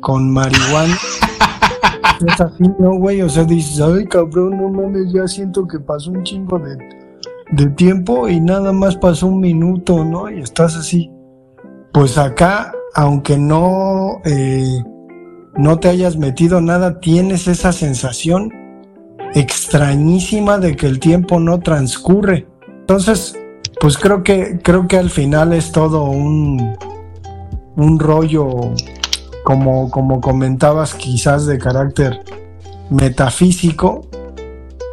con 0.00 0.30
marihuana, 0.30 0.96
es 2.26 2.40
así, 2.40 2.64
¿no, 2.78 2.94
güey? 2.98 3.22
O 3.22 3.28
sea, 3.28 3.44
dices, 3.44 3.80
ay, 3.80 4.06
cabrón, 4.06 4.56
no 4.56 4.68
mames, 4.68 5.12
ya 5.12 5.26
siento 5.26 5.66
que 5.66 5.78
pasó 5.80 6.10
un 6.10 6.22
chingo 6.22 6.58
de, 6.58 6.76
de 7.52 7.66
tiempo 7.70 8.28
y 8.28 8.40
nada 8.40 8.72
más 8.72 8.96
pasó 8.96 9.26
un 9.26 9.40
minuto, 9.40 10.04
¿no? 10.04 10.30
Y 10.30 10.40
estás 10.40 10.76
así. 10.76 11.10
Pues 11.92 12.16
acá, 12.18 12.72
aunque 12.94 13.36
no, 13.36 14.20
eh, 14.24 14.82
no 15.56 15.78
te 15.78 15.88
hayas 15.88 16.16
metido 16.16 16.60
nada, 16.60 17.00
tienes 17.00 17.48
esa 17.48 17.72
sensación 17.72 18.50
extrañísima 19.34 20.58
de 20.58 20.76
que 20.76 20.86
el 20.86 21.00
tiempo 21.00 21.40
no 21.40 21.60
transcurre. 21.60 22.46
Entonces, 22.80 23.34
pues 23.82 23.98
creo 23.98 24.22
que, 24.22 24.60
creo 24.62 24.86
que 24.86 24.96
al 24.96 25.10
final 25.10 25.52
es 25.52 25.72
todo 25.72 26.04
un, 26.04 26.76
un 27.74 27.98
rollo, 27.98 28.46
como, 29.42 29.90
como 29.90 30.20
comentabas, 30.20 30.94
quizás 30.94 31.46
de 31.46 31.58
carácter 31.58 32.22
metafísico, 32.90 34.06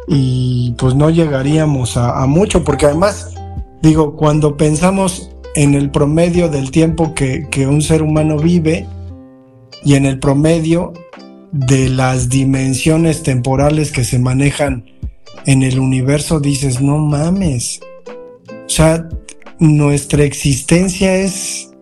y 0.08 0.74
pues 0.76 0.96
no 0.96 1.08
llegaríamos 1.08 1.96
a, 1.96 2.26
mucho, 2.26 2.64
porque 2.64 2.86
además, 2.86 3.32
digo, 3.80 4.16
cuando 4.16 4.56
pensamos 4.56 5.30
en 5.54 5.74
el 5.74 5.92
promedio 5.92 6.48
del 6.48 6.72
tiempo 6.72 7.14
que, 7.14 7.46
que 7.48 7.68
un 7.68 7.82
ser 7.82 8.02
humano 8.02 8.38
vive 8.38 8.88
y 9.84 9.94
en 9.94 10.04
el 10.04 10.18
promedio 10.18 10.94
de 11.52 11.90
las 11.90 12.28
dimensiones 12.28 13.22
temporales 13.22 13.92
que 13.92 14.02
se 14.02 14.18
manejan 14.18 14.84
en 15.46 15.62
el 15.62 15.78
universo, 15.78 16.40
dices, 16.40 16.80
no 16.80 16.98
mames, 16.98 17.78
o 18.70 18.72
sea, 18.72 19.08
nuestra 19.58 20.22
existencia 20.22 21.16
es 21.16 21.72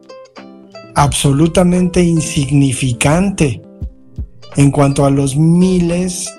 absolutamente 0.94 2.02
insignificante 2.02 3.60
en 4.56 4.70
cuanto 4.70 5.04
a 5.04 5.10
los 5.10 5.36
miles 5.36 6.32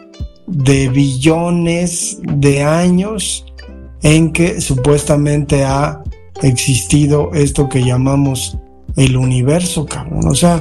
de 0.48 0.90
billones 0.90 2.18
de 2.24 2.64
años 2.64 3.46
en 4.02 4.34
que 4.34 4.60
supuestamente 4.60 5.66
ha 5.66 6.02
existido 6.42 7.30
esto 7.36 7.70
que 7.70 7.84
llamamos 7.84 8.58
el 8.96 9.18
universo, 9.18 9.86
cabrón. 9.86 10.28
O 10.30 10.34
sea, 10.34 10.60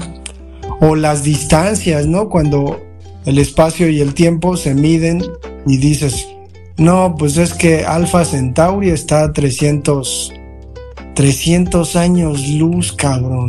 o 0.83 0.97
las 0.97 1.25
distancias, 1.25 2.07
¿no? 2.07 2.29
Cuando 2.29 2.79
el 3.25 3.39
espacio 3.39 3.89
y 3.89 4.03
el 4.03 4.13
tiempo 4.13 4.59
se 4.59 4.75
miden 4.75 5.23
y 5.67 5.79
dices, 5.79 6.29
no, 6.79 7.17
pues 7.19 7.37
es 7.39 7.55
que 7.55 7.85
Alpha 7.85 8.25
Centauri 8.25 8.91
está 8.91 9.25
a 9.25 9.33
300, 9.33 10.33
300 11.15 11.97
años 11.97 12.49
luz, 12.49 12.93
cabrón. 12.93 13.49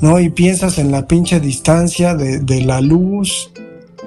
¿No? 0.00 0.20
Y 0.20 0.28
piensas 0.30 0.78
en 0.78 0.92
la 0.92 1.08
pinche 1.08 1.40
distancia 1.40 2.14
de, 2.14 2.60
la 2.60 2.80
luz, 2.80 3.50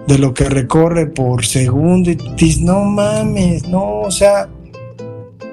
de 0.08 0.18
lo 0.18 0.34
que 0.34 0.46
recorre 0.46 1.08
por 1.08 1.46
segundo, 1.46 2.12
y 2.12 2.16
dices, 2.38 2.62
no 2.62 2.86
mames, 2.86 3.68
no, 3.68 4.02
o 4.02 4.12
sea, 4.12 4.48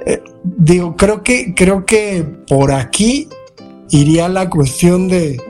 eh, 0.05 0.23
digo, 0.45 0.95
creo 0.95 1.23
que, 1.23 1.55
creo 1.55 1.87
que 1.87 2.23
por 2.47 2.71
aquí 2.71 3.29
iría 3.91 4.29
la 4.29 4.51
cuestión 4.51 5.09
de, 5.09 5.41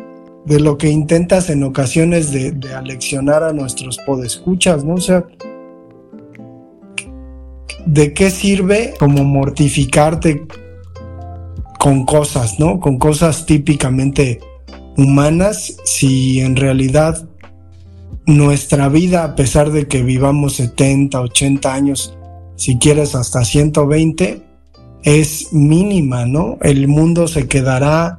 de 0.46 0.60
lo 0.60 0.78
que 0.78 0.88
intentas 0.88 1.50
en 1.50 1.64
ocasiones 1.64 2.30
de, 2.30 2.52
de 2.52 2.74
aleccionar 2.74 3.42
a 3.42 3.52
nuestros 3.52 3.98
podescuchas, 4.06 4.84
¿no? 4.84 4.94
O 4.94 5.00
sea, 5.00 5.26
¿de 7.86 8.12
qué 8.12 8.30
sirve 8.30 8.94
como 8.98 9.24
mortificarte 9.24 10.46
con 11.78 12.04
cosas, 12.04 12.58
¿no? 12.58 12.80
Con 12.80 12.98
cosas 12.98 13.46
típicamente 13.46 14.40
humanas 14.96 15.76
si 15.84 16.40
en 16.40 16.56
realidad 16.56 17.28
nuestra 18.26 18.88
vida, 18.88 19.22
a 19.22 19.36
pesar 19.36 19.70
de 19.70 19.86
que 19.86 20.02
vivamos 20.02 20.54
70, 20.56 21.20
80 21.20 21.72
años, 21.72 22.16
si 22.56 22.76
quieres 22.78 23.14
hasta 23.14 23.44
120, 23.44 24.42
es 25.04 25.52
mínima, 25.52 26.26
¿no? 26.26 26.58
El 26.62 26.88
mundo 26.88 27.28
se 27.28 27.46
quedará, 27.46 28.18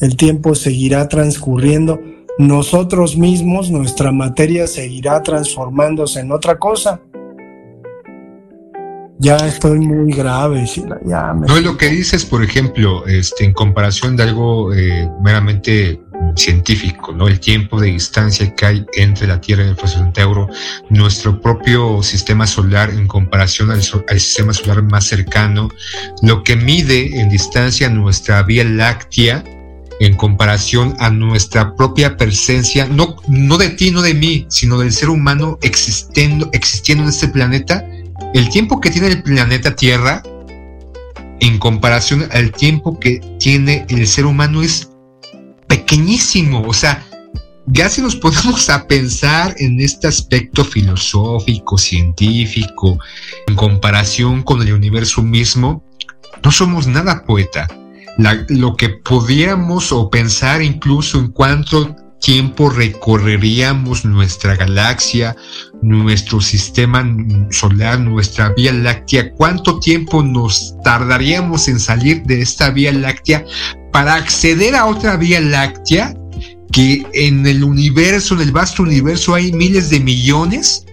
el 0.00 0.16
tiempo 0.16 0.54
seguirá 0.54 1.08
transcurriendo, 1.08 1.98
nosotros 2.38 3.16
mismos, 3.16 3.72
nuestra 3.72 4.12
materia 4.12 4.68
seguirá 4.68 5.24
transformándose 5.24 6.20
en 6.20 6.30
otra 6.30 6.56
cosa. 6.56 7.00
Ya 9.18 9.36
estoy 9.36 9.80
muy 9.80 10.12
grave, 10.12 10.64
Ya 11.04 11.34
me... 11.34 11.46
No, 11.46 11.60
lo 11.60 11.76
que 11.76 11.88
dices, 11.88 12.24
por 12.24 12.42
ejemplo, 12.44 13.04
este, 13.06 13.44
en 13.44 13.52
comparación 13.52 14.16
de 14.16 14.22
algo 14.22 14.72
eh, 14.72 15.10
meramente 15.22 16.00
científico, 16.36 17.12
¿no? 17.12 17.26
El 17.26 17.40
tiempo 17.40 17.80
de 17.80 17.88
distancia 17.88 18.54
que 18.54 18.66
hay 18.66 18.86
entre 18.94 19.26
la 19.26 19.40
Tierra 19.40 19.64
y 19.64 19.68
el 19.68 19.88
Centauro, 19.88 20.48
nuestro 20.88 21.40
propio 21.40 22.02
sistema 22.02 22.46
solar 22.46 22.90
en 22.90 23.08
comparación 23.08 23.70
al, 23.70 23.80
al, 24.08 24.20
sistema 24.20 24.52
solar 24.52 24.82
más 24.82 25.06
cercano, 25.06 25.68
lo 26.22 26.44
que 26.44 26.54
mide 26.54 27.20
en 27.20 27.28
distancia 27.28 27.88
nuestra 27.88 28.42
Vía 28.44 28.64
Láctea 28.64 29.42
en 30.00 30.14
comparación 30.14 30.94
a 31.00 31.10
nuestra 31.10 31.74
propia 31.74 32.16
presencia, 32.16 32.86
no, 32.86 33.16
no 33.28 33.58
de 33.58 33.70
ti, 33.70 33.90
no 33.90 34.02
de 34.02 34.14
mí, 34.14 34.46
sino 34.48 34.78
del 34.78 34.92
ser 34.92 35.10
humano 35.10 35.58
existiendo, 35.62 36.48
existiendo 36.52 37.02
en 37.04 37.10
este 37.10 37.28
planeta, 37.28 37.84
el 38.34 38.48
tiempo 38.50 38.80
que 38.80 38.90
tiene 38.90 39.08
el 39.08 39.22
planeta 39.22 39.74
Tierra 39.74 40.22
en 41.40 41.58
comparación 41.58 42.28
al 42.32 42.52
tiempo 42.52 42.98
que 42.98 43.20
tiene 43.38 43.86
el 43.88 44.06
ser 44.06 44.26
humano 44.26 44.62
es 44.62 44.90
pequeñísimo. 45.66 46.62
O 46.66 46.72
sea, 46.72 47.04
ya 47.66 47.88
si 47.88 48.02
nos 48.02 48.16
ponemos 48.16 48.68
a 48.70 48.86
pensar 48.86 49.54
en 49.58 49.80
este 49.80 50.08
aspecto 50.08 50.64
filosófico, 50.64 51.78
científico, 51.78 52.98
en 53.46 53.54
comparación 53.54 54.42
con 54.42 54.62
el 54.62 54.72
universo 54.72 55.22
mismo, 55.22 55.84
no 56.42 56.50
somos 56.50 56.86
nada 56.86 57.24
poeta. 57.24 57.68
lo 58.48 58.74
que 58.74 58.88
podíamos 58.88 59.92
o 59.92 60.10
pensar 60.10 60.60
incluso 60.60 61.18
en 61.20 61.28
cuanto 61.28 61.94
tiempo 62.20 62.70
recorreríamos 62.70 64.04
nuestra 64.04 64.56
galaxia, 64.56 65.36
nuestro 65.82 66.40
sistema 66.40 67.06
solar, 67.50 68.00
nuestra 68.00 68.50
Vía 68.50 68.72
Láctea, 68.72 69.32
cuánto 69.32 69.78
tiempo 69.80 70.22
nos 70.22 70.74
tardaríamos 70.82 71.68
en 71.68 71.78
salir 71.78 72.22
de 72.24 72.42
esta 72.42 72.70
Vía 72.70 72.92
Láctea 72.92 73.44
para 73.92 74.14
acceder 74.14 74.74
a 74.74 74.86
otra 74.86 75.16
Vía 75.16 75.40
Láctea 75.40 76.14
que 76.72 77.06
en 77.14 77.46
el 77.46 77.64
universo, 77.64 78.34
en 78.34 78.42
el 78.42 78.52
vasto 78.52 78.82
universo 78.82 79.34
hay 79.34 79.52
miles 79.52 79.90
de 79.90 80.00
millones. 80.00 80.84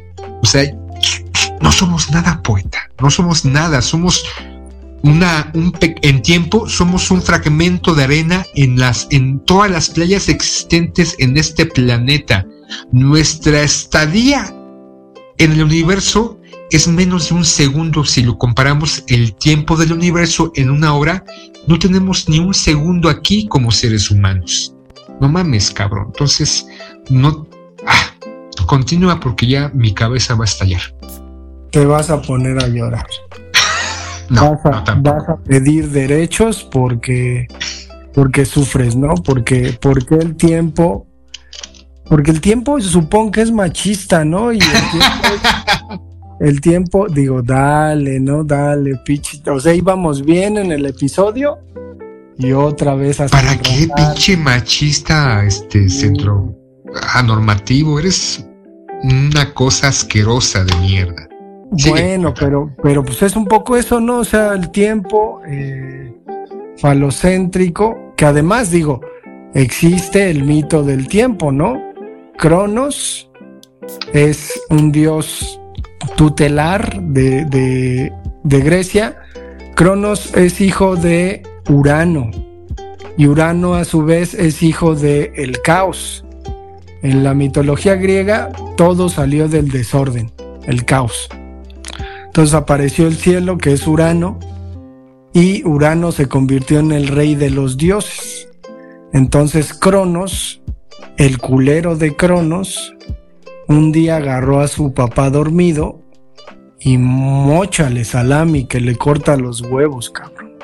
O 0.42 0.46
sea, 0.46 0.72
no 1.62 1.72
somos 1.72 2.10
nada 2.12 2.42
poeta, 2.44 2.90
no 3.02 3.10
somos 3.10 3.46
nada, 3.46 3.82
somos 3.82 4.26
una, 5.06 5.52
un 5.54 5.72
en 5.82 6.22
tiempo 6.24 6.68
somos 6.68 7.12
un 7.12 7.22
fragmento 7.22 7.94
de 7.94 8.04
arena 8.06 8.46
en 8.56 9.40
todas 9.46 9.70
las 9.70 9.90
playas 9.90 10.30
existentes 10.30 11.16
en 11.20 11.38
este 11.38 11.68
planeta. 11.68 12.46
Nuestra 12.92 13.62
estadía 13.62 14.52
en 15.38 15.52
el 15.52 15.64
universo 15.64 16.40
es 16.72 16.88
menos 16.88 17.30
de 17.30 17.36
un 17.36 17.46
segundo 17.46 18.04
si 18.04 18.24
lo 18.24 18.40
comparamos 18.40 19.04
el 19.08 19.36
tiempo 19.36 19.78
del 19.78 19.94
universo 19.94 20.52
en 20.56 20.72
una 20.72 20.96
hora. 20.96 21.24
No 21.68 21.78
tenemos 21.78 22.28
ni 22.28 22.40
un 22.40 22.56
segundo 22.56 23.08
aquí 23.08 23.48
como 23.48 23.70
seres 23.70 24.10
humanos. 24.10 24.74
No 25.22 25.30
mames, 25.30 25.70
cabrón. 25.70 26.08
Entonces, 26.08 26.66
no... 27.12 27.48
Ah, 27.86 28.12
continúa 28.66 29.20
porque 29.20 29.46
ya 29.46 29.70
mi 29.76 29.94
cabeza 29.94 30.34
va 30.34 30.46
a 30.46 30.48
estallar. 30.48 30.82
Te 31.70 31.86
vas 31.86 32.10
a 32.10 32.20
poner 32.24 32.58
a 32.64 32.68
llorar 32.68 33.06
vas, 34.30 34.60
a, 35.28 35.38
pedir 35.38 35.90
derechos 35.90 36.64
porque, 36.64 37.48
porque 38.14 38.46
sufres, 38.46 38.96
¿no? 38.96 39.16
Porque, 39.16 39.78
porque 39.80 40.16
el 40.16 40.36
tiempo, 40.36 41.08
porque 42.06 42.32
el 42.32 42.42
tiempo 42.42 42.80
supongo 42.82 43.32
que 43.32 43.42
es 43.42 43.52
machista, 43.52 44.26
¿no? 44.26 44.52
Y 44.54 44.60
el 46.40 46.62
tiempo, 46.62 47.08
digo, 47.08 47.42
dale, 47.42 48.20
¿no? 48.20 48.44
Dale, 48.44 48.96
pichito. 49.06 49.56
O 49.56 49.60
sea, 49.60 49.74
íbamos 49.74 50.24
bien 50.24 50.58
en 50.58 50.72
el 50.72 50.86
episodio 50.86 51.60
y 52.38 52.52
otra 52.52 52.96
vez 52.96 53.20
así. 53.20 53.32
¿Para 53.32 53.58
qué 53.58 53.88
pinche 53.96 54.38
machista 54.38 55.44
este 55.46 55.90
centro 55.90 56.54
anormativo? 57.14 58.00
Eres 58.00 58.46
una 59.04 59.54
cosa 59.54 59.90
asquerosa 59.90 60.64
de 60.64 60.76
mierda. 60.78 61.28
Bueno, 61.88 62.34
pero, 62.38 62.72
pero 62.82 63.04
pues 63.04 63.22
es 63.22 63.36
un 63.36 63.46
poco 63.46 63.76
eso, 63.76 64.00
¿no? 64.00 64.20
O 64.20 64.24
sea, 64.24 64.54
el 64.54 64.72
tiempo 64.72 65.42
eh, 65.48 66.14
falocéntrico, 66.78 68.14
que 68.16 68.26
además 68.26 68.72
digo, 68.72 69.02
existe 69.54 70.30
el 70.30 70.44
mito 70.44 70.84
del 70.84 71.08
tiempo, 71.08 71.52
¿no? 71.52 71.82
Cronos 72.38 73.30
es 74.14 74.52
un 74.70 74.92
dios 74.92 75.60
tutelar 76.16 77.02
de, 77.02 77.46
de, 77.46 78.14
de 78.44 78.60
Grecia. 78.62 79.18
Cronos 79.76 80.36
es 80.36 80.62
hijo 80.62 80.96
de 80.96 81.44
Urano 81.70 82.32
y 83.18 83.28
Urano 83.28 83.76
a 83.76 83.86
su 83.86 84.04
vez 84.04 84.34
es 84.34 84.62
hijo 84.62 84.96
de 84.96 85.32
el 85.36 85.62
caos. 85.62 86.26
En 87.02 87.24
la 87.24 87.34
mitología 87.34 87.96
griega 87.96 88.52
todo 88.78 89.10
salió 89.10 89.48
del 89.48 89.70
desorden, 89.70 90.32
el 90.66 90.86
caos. 90.86 91.30
Entonces 92.36 92.54
apareció 92.54 93.08
el 93.08 93.16
cielo, 93.16 93.58
que 93.58 93.72
es 93.72 93.88
Urano, 93.88 94.38
y 95.32 95.66
Urano 95.66 96.12
se 96.12 96.28
convirtió 96.28 96.80
en 96.80 96.92
el 96.92 97.08
rey 97.08 97.34
de 97.34 97.50
los 97.50 97.78
dioses. 97.78 98.50
Entonces 99.14 99.74
Cronos, 99.74 100.62
el 101.16 101.38
culero 101.38 101.96
de 101.96 102.14
Cronos, 102.14 102.94
un 103.70 103.94
día 103.94 104.18
agarró 104.18 104.60
a 104.60 104.68
su 104.68 104.94
papá 104.94 105.30
dormido 105.30 106.02
y 106.78 106.98
mochale 106.98 108.04
salami 108.04 108.66
que 108.66 108.82
le 108.82 108.98
corta 108.98 109.38
los 109.38 109.62
huevos, 109.62 110.10
cabrón. 110.10 110.58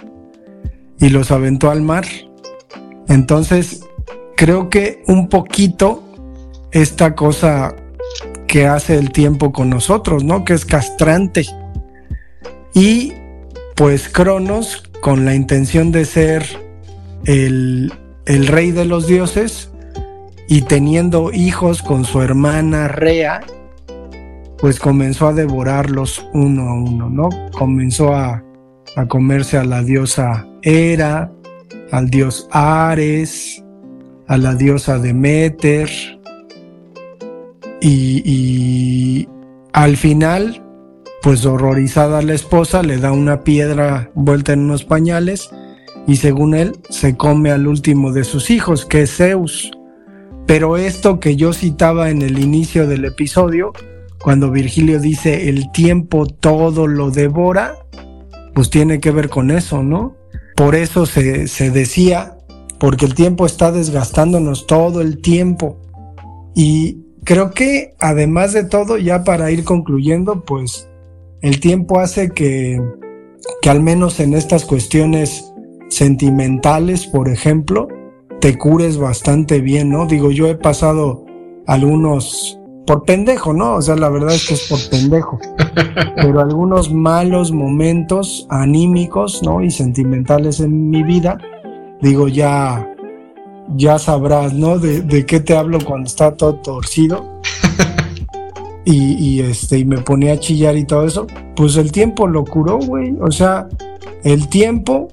Y 1.00 1.08
los 1.08 1.32
aventó 1.32 1.72
al 1.72 1.82
mar. 1.82 2.04
Entonces, 3.08 3.88
creo 4.36 4.70
que 4.70 5.04
un 5.08 5.30
poquito 5.30 6.04
esta 6.74 7.16
cosa 7.16 7.74
que 8.46 8.68
hace 8.68 8.98
el 8.98 9.14
tiempo 9.14 9.54
con 9.54 9.70
nosotros, 9.70 10.26
¿no? 10.26 10.44
Que 10.44 10.52
es 10.52 10.66
castrante. 10.66 11.46
Y 12.74 13.14
pues 13.76 14.10
Cronos, 14.10 14.84
con 15.02 15.26
la 15.26 15.36
intención 15.36 15.92
de 15.92 16.06
ser 16.06 16.46
el, 17.26 17.92
rey 18.26 18.72
de 18.72 18.86
los 18.86 19.08
dioses 19.08 19.72
y 20.48 20.62
teniendo 20.64 21.32
hijos 21.34 21.82
con 21.82 22.06
su 22.06 22.22
hermana 22.22 22.88
Rea, 22.88 23.42
pues 24.60 24.80
comenzó 24.80 25.28
a 25.28 25.34
devorarlos 25.34 26.26
uno 26.34 26.70
a 26.70 26.74
uno, 26.76 27.10
¿no? 27.10 27.30
Comenzó 27.52 28.14
a, 28.14 28.44
a 28.96 29.08
comerse 29.08 29.58
a 29.58 29.64
la 29.64 29.82
diosa 29.82 30.48
Hera, 30.62 31.32
al 31.92 32.10
dios 32.10 32.48
Ares, 32.52 33.64
a 34.28 34.38
la 34.38 34.54
diosa 34.54 35.00
Demeter, 35.00 35.90
y, 37.82 38.22
y 38.24 39.28
al 39.74 39.98
final 39.98 40.64
pues 41.22 41.46
horrorizada 41.46 42.22
la 42.22 42.34
esposa 42.34 42.82
le 42.82 42.98
da 42.98 43.12
una 43.12 43.44
piedra 43.44 44.10
vuelta 44.16 44.54
en 44.54 44.62
unos 44.62 44.84
pañales 44.84 45.52
y 46.08 46.16
según 46.16 46.56
él 46.56 46.74
se 46.90 47.16
come 47.16 47.52
al 47.52 47.68
último 47.68 48.12
de 48.12 48.24
sus 48.24 48.50
hijos, 48.50 48.86
que 48.86 49.04
es 49.04 49.18
Zeus. 49.18 49.72
Pero 50.48 50.78
esto 50.78 51.20
que 51.20 51.36
yo 51.36 51.54
citaba 51.54 52.10
en 52.10 52.24
el 52.24 52.40
inicio 52.40 52.88
del 52.88 53.06
episodio, 53.06 53.72
cuando 54.22 54.50
Virgilio 54.50 55.00
dice 55.00 55.50
el 55.50 55.72
tiempo 55.72 56.26
todo 56.26 56.88
lo 56.88 57.12
devora, 57.12 57.76
pues 58.56 58.70
tiene 58.70 59.00
que 59.00 59.12
ver 59.12 59.30
con 59.30 59.52
eso, 59.52 59.84
¿no? 59.84 60.16
Por 60.56 60.76
eso 60.76 61.06
se, 61.06 61.48
se 61.48 61.70
decía, 61.70 62.38
porque 62.80 63.06
el 63.06 63.14
tiempo 63.14 63.46
está 63.46 63.72
desgastándonos 63.72 64.66
todo 64.66 65.02
el 65.02 65.22
tiempo. 65.22 65.78
Y 66.56 66.98
creo 67.24 67.52
que 67.52 67.94
además 68.00 68.54
de 68.54 68.64
todo, 68.64 68.98
ya 68.98 69.24
para 69.24 69.52
ir 69.52 69.64
concluyendo, 69.64 70.44
pues 70.44 70.91
el 71.42 71.60
tiempo 71.60 72.00
hace 72.00 72.30
que, 72.30 72.82
que 73.62 73.70
al 73.70 73.82
menos 73.82 74.20
en 74.20 74.34
estas 74.34 74.66
cuestiones 74.66 75.52
sentimentales, 75.90 77.08
por 77.08 77.30
ejemplo, 77.30 77.88
te 78.40 78.58
cures 78.58 78.98
bastante 78.98 79.60
bien, 79.60 79.90
¿no? 79.90 80.06
Digo, 80.06 80.32
yo 80.32 80.48
he 80.48 80.56
pasado 80.56 81.26
algunos 81.68 82.58
por 82.88 83.04
pendejo, 83.04 83.54
¿no? 83.54 83.76
O 83.76 83.82
sea, 83.82 83.96
la 83.96 84.10
verdad 84.10 84.34
es 84.34 84.48
que 84.48 84.54
es 84.56 84.68
por 84.68 84.80
pendejo. 84.90 85.40
Pero 86.16 86.42
algunos 86.42 86.92
malos 86.92 87.52
momentos 87.52 88.48
anímicos, 88.50 89.42
¿no? 89.44 89.62
Y 89.62 89.72
sentimentales 89.72 90.60
en 90.60 90.90
mi 90.90 91.04
vida, 91.04 91.38
digo, 92.02 92.28
ya, 92.28 92.88
ya 93.76 94.00
sabrás, 94.00 94.54
¿no? 94.54 94.80
De, 94.80 95.02
de 95.02 95.26
qué 95.26 95.40
te 95.40 95.56
hablo 95.56 95.80
cuando 95.86 96.08
está 96.08 96.36
todo 96.36 96.56
torcido. 96.56 97.42
Y, 98.86 99.14
y, 99.14 99.40
este, 99.42 99.80
y 99.80 99.86
me 99.86 100.00
ponía 100.00 100.34
a 100.34 100.40
chillar 100.40 100.76
y 100.76 100.86
todo 100.86 101.06
eso. 101.06 101.28
Pues 101.56 101.76
el 101.78 101.92
tiempo 101.92 102.28
lo 102.28 102.44
curó, 102.44 102.80
güey. 102.80 103.16
O 103.22 103.32
sea, 103.32 103.68
el 104.24 104.48
tiempo 104.48 105.10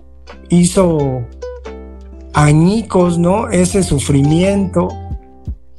hizo 0.49 1.23
añicos, 2.33 3.19
¿no? 3.19 3.49
Ese 3.51 3.83
sufrimiento 3.83 4.89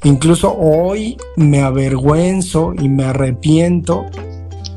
Incluso 0.03 0.55
hoy 0.55 1.17
me 1.35 1.61
avergüenzo 1.61 2.73
y 2.79 2.87
me 2.87 3.03
arrepiento 3.03 4.05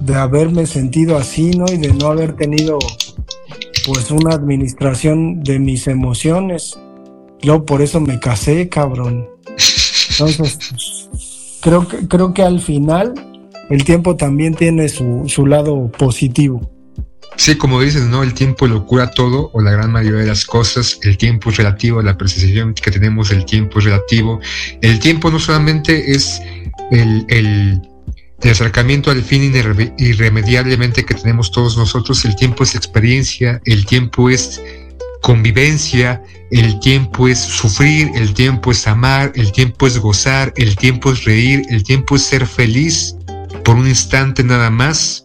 de 0.00 0.16
haberme 0.16 0.66
sentido 0.66 1.16
así, 1.16 1.52
¿no? 1.52 1.64
Y 1.72 1.76
de 1.76 1.92
no 1.94 2.08
haber 2.08 2.34
tenido 2.34 2.78
pues 3.86 4.10
una 4.10 4.34
administración 4.34 5.44
de 5.44 5.60
mis 5.60 5.86
emociones. 5.86 6.76
Yo 7.40 7.64
por 7.64 7.82
eso 7.82 8.00
me 8.00 8.18
casé, 8.18 8.68
cabrón. 8.68 9.28
Entonces, 10.10 10.58
creo 11.62 11.88
que, 11.88 12.06
creo 12.08 12.34
que 12.34 12.42
al 12.42 12.60
final 12.60 13.14
el 13.70 13.84
tiempo 13.84 14.16
también 14.16 14.54
tiene 14.54 14.88
su, 14.90 15.24
su 15.28 15.46
lado 15.46 15.90
positivo. 15.96 16.70
Sí, 17.36 17.56
como 17.56 17.80
dices, 17.80 18.02
¿no? 18.02 18.22
El 18.22 18.34
tiempo 18.34 18.66
lo 18.66 18.84
cura 18.84 19.10
todo 19.10 19.50
o 19.54 19.62
la 19.62 19.70
gran 19.70 19.90
mayoría 19.90 20.20
de 20.20 20.26
las 20.26 20.44
cosas. 20.44 20.98
El 21.02 21.16
tiempo 21.16 21.48
es 21.48 21.56
relativo, 21.56 22.02
la 22.02 22.18
percepción 22.18 22.74
que 22.74 22.90
tenemos 22.90 23.30
del 23.30 23.46
tiempo 23.46 23.78
es 23.78 23.86
relativo. 23.86 24.38
El 24.82 24.98
tiempo 24.98 25.30
no 25.30 25.38
solamente 25.38 26.12
es 26.12 26.42
el, 26.90 27.24
el, 27.28 27.80
el 28.42 28.50
acercamiento 28.50 29.10
al 29.10 29.22
fin 29.22 29.54
irremediablemente 29.98 31.04
que 31.04 31.14
tenemos 31.14 31.50
todos 31.52 31.76
nosotros, 31.76 32.24
el 32.24 32.36
tiempo 32.36 32.64
es 32.64 32.74
experiencia, 32.74 33.60
el 33.64 33.86
tiempo 33.86 34.28
es 34.28 34.60
convivencia, 35.22 36.22
el 36.50 36.78
tiempo 36.80 37.28
es 37.28 37.38
sufrir, 37.38 38.10
el 38.14 38.34
tiempo 38.34 38.70
es 38.72 38.86
amar, 38.86 39.32
el 39.34 39.50
tiempo 39.52 39.86
es 39.86 39.98
gozar, 39.98 40.52
el 40.56 40.76
tiempo 40.76 41.12
es 41.12 41.24
reír, 41.24 41.62
el 41.70 41.82
tiempo 41.82 42.16
es 42.16 42.22
ser 42.22 42.46
feliz 42.46 43.16
por 43.64 43.76
un 43.76 43.88
instante 43.88 44.44
nada 44.44 44.70
más 44.70 45.22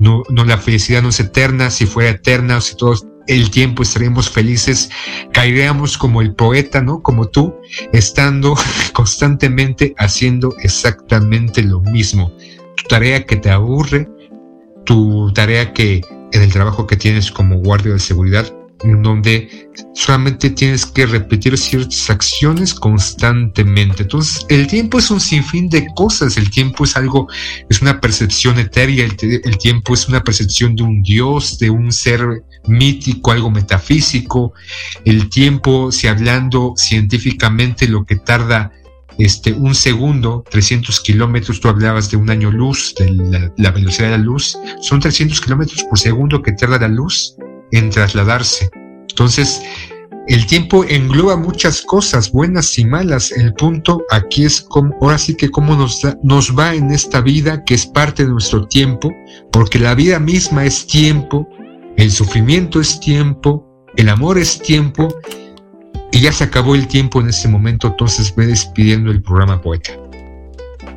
no, 0.00 0.22
no 0.30 0.44
la 0.44 0.58
felicidad 0.58 1.02
no 1.02 1.10
es 1.10 1.20
eterna, 1.20 1.70
si 1.70 1.86
fuera 1.86 2.10
eterna 2.10 2.56
o 2.56 2.60
si 2.60 2.74
todos 2.74 3.06
el 3.26 3.50
tiempo 3.50 3.82
estaríamos 3.82 4.28
felices, 4.28 4.90
caeríamos 5.32 5.96
como 5.96 6.20
el 6.20 6.34
poeta, 6.34 6.80
¿no? 6.80 7.02
Como 7.02 7.28
tú, 7.28 7.54
estando 7.92 8.56
constantemente 8.92 9.94
haciendo 9.98 10.56
exactamente 10.62 11.62
lo 11.62 11.80
mismo. 11.80 12.32
Tu 12.76 12.84
tarea 12.88 13.24
que 13.24 13.36
te 13.36 13.50
aburre, 13.50 14.08
tu 14.84 15.32
tarea 15.32 15.72
que 15.72 16.00
en 16.32 16.42
el 16.42 16.50
trabajo 16.50 16.86
que 16.86 16.96
tienes 16.96 17.30
como 17.30 17.58
guardia 17.58 17.92
de 17.92 17.98
seguridad, 18.00 18.52
en 18.82 19.02
donde 19.02 19.68
solamente 19.94 20.50
tienes 20.50 20.86
que 20.86 21.06
repetir 21.06 21.56
ciertas 21.58 22.10
acciones 22.10 22.74
constantemente. 22.74 24.02
Entonces, 24.02 24.44
el 24.48 24.66
tiempo 24.66 24.98
es 24.98 25.10
un 25.10 25.20
sinfín 25.20 25.68
de 25.68 25.86
cosas. 25.94 26.36
El 26.36 26.50
tiempo 26.50 26.84
es 26.84 26.96
algo, 26.96 27.28
es 27.68 27.82
una 27.82 28.00
percepción 28.00 28.58
etérea. 28.58 29.04
El, 29.04 29.58
tiempo 29.58 29.94
es 29.94 30.08
una 30.08 30.22
percepción 30.22 30.76
de 30.76 30.82
un 30.82 31.02
Dios, 31.02 31.58
de 31.58 31.70
un 31.70 31.92
ser 31.92 32.44
mítico, 32.66 33.32
algo 33.32 33.50
metafísico. 33.50 34.52
El 35.04 35.28
tiempo, 35.28 35.92
si 35.92 36.08
hablando 36.08 36.74
científicamente, 36.76 37.88
lo 37.88 38.04
que 38.04 38.16
tarda 38.16 38.72
este, 39.18 39.52
un 39.52 39.74
segundo, 39.74 40.44
300 40.50 41.00
kilómetros, 41.00 41.60
tú 41.60 41.68
hablabas 41.68 42.10
de 42.10 42.16
un 42.16 42.30
año 42.30 42.50
luz, 42.50 42.94
de 42.98 43.10
la, 43.10 43.52
la 43.58 43.70
velocidad 43.70 44.10
de 44.10 44.18
la 44.18 44.24
luz, 44.24 44.56
son 44.80 45.00
300 45.00 45.40
kilómetros 45.40 45.84
por 45.84 45.98
segundo 45.98 46.42
que 46.42 46.52
tarda 46.52 46.78
la 46.78 46.88
luz 46.88 47.36
en 47.72 47.90
trasladarse. 47.90 48.70
Entonces, 49.08 49.62
el 50.28 50.46
tiempo 50.46 50.84
engloba 50.84 51.36
muchas 51.36 51.82
cosas, 51.82 52.30
buenas 52.30 52.78
y 52.78 52.84
malas. 52.84 53.32
El 53.32 53.52
punto 53.54 54.02
aquí 54.10 54.44
es 54.44 54.60
como, 54.60 54.94
ahora 55.00 55.18
sí 55.18 55.34
que 55.34 55.50
cómo 55.50 55.74
nos, 55.74 56.02
nos 56.22 56.56
va 56.56 56.74
en 56.74 56.90
esta 56.90 57.20
vida, 57.20 57.64
que 57.64 57.74
es 57.74 57.86
parte 57.86 58.24
de 58.24 58.30
nuestro 58.30 58.66
tiempo, 58.68 59.10
porque 59.50 59.78
la 59.78 59.94
vida 59.94 60.20
misma 60.20 60.64
es 60.64 60.86
tiempo, 60.86 61.48
el 61.96 62.10
sufrimiento 62.10 62.80
es 62.80 63.00
tiempo, 63.00 63.66
el 63.96 64.08
amor 64.08 64.38
es 64.38 64.60
tiempo, 64.60 65.08
y 66.12 66.20
ya 66.20 66.32
se 66.32 66.44
acabó 66.44 66.74
el 66.74 66.86
tiempo 66.86 67.20
en 67.20 67.28
ese 67.28 67.48
momento, 67.48 67.88
entonces 67.88 68.34
ve 68.34 68.46
despidiendo 68.46 69.10
el 69.10 69.22
programa 69.22 69.60
Poeta. 69.60 69.92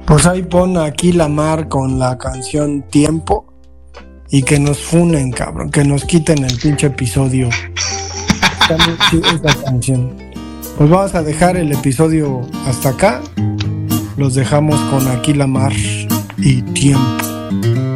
Pues 0.06 0.26
ahí 0.26 0.44
pon 0.44 0.78
aquí 0.78 1.12
la 1.12 1.30
mar 1.30 1.70
con 1.70 1.98
la 1.98 2.18
canción 2.18 2.84
Tiempo 2.90 3.53
y 4.34 4.42
que 4.42 4.60
nos 4.60 4.80
funen, 4.80 5.32
cabrón, 5.32 5.70
que 5.70 5.84
nos 5.84 6.06
quiten 6.06 6.44
el 6.44 6.58
pinche 6.58 6.88
episodio. 6.88 7.50
Pues 10.76 10.90
vamos 10.90 11.14
a 11.14 11.22
dejar 11.22 11.56
el 11.56 11.72
episodio 11.72 12.42
hasta 12.66 12.90
acá. 12.90 13.22
Los 14.18 14.34
dejamos 14.34 14.80
con 14.90 15.08
Aquí 15.08 15.36
la 15.36 15.46
Mar 15.46 15.72
y 16.40 16.64
Tiempo. 16.64 17.93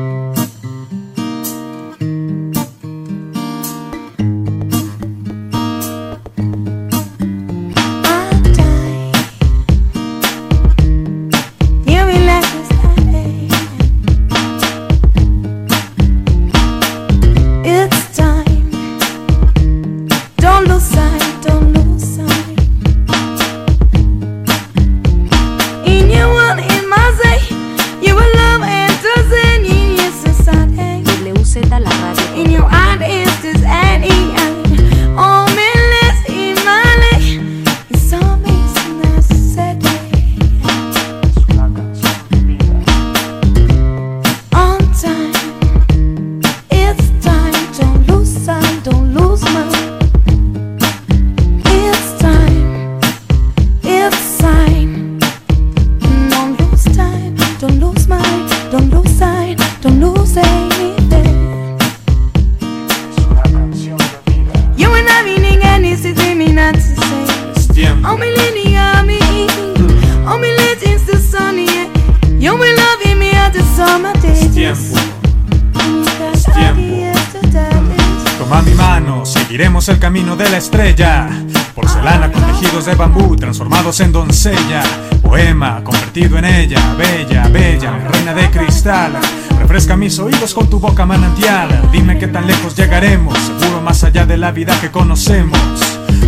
En 84.00 84.12
doncella, 84.12 84.84
poema 85.24 85.82
convertido 85.84 86.38
en 86.38 86.46
ella, 86.46 86.93
bella, 86.98 87.48
bella, 87.48 87.93
reina 88.12 88.34
de 88.34 88.52
cristal. 88.52 89.13
Refresca 89.60 89.96
mis 89.96 90.20
oídos 90.20 90.54
con 90.54 90.70
tu 90.70 90.80
boca 90.80 91.06
manantial. 91.06 91.89
Dime 91.91 92.20
qué 92.20 92.28
tan 92.28 92.46
lejos 92.46 92.76
llegaremos, 92.76 93.38
seguro 93.38 93.82
más 93.82 94.04
allá 94.04 94.26
de 94.26 94.38
la 94.38 94.52
vida 94.52 94.80
que 94.80 94.91
conocemos. 94.91 95.60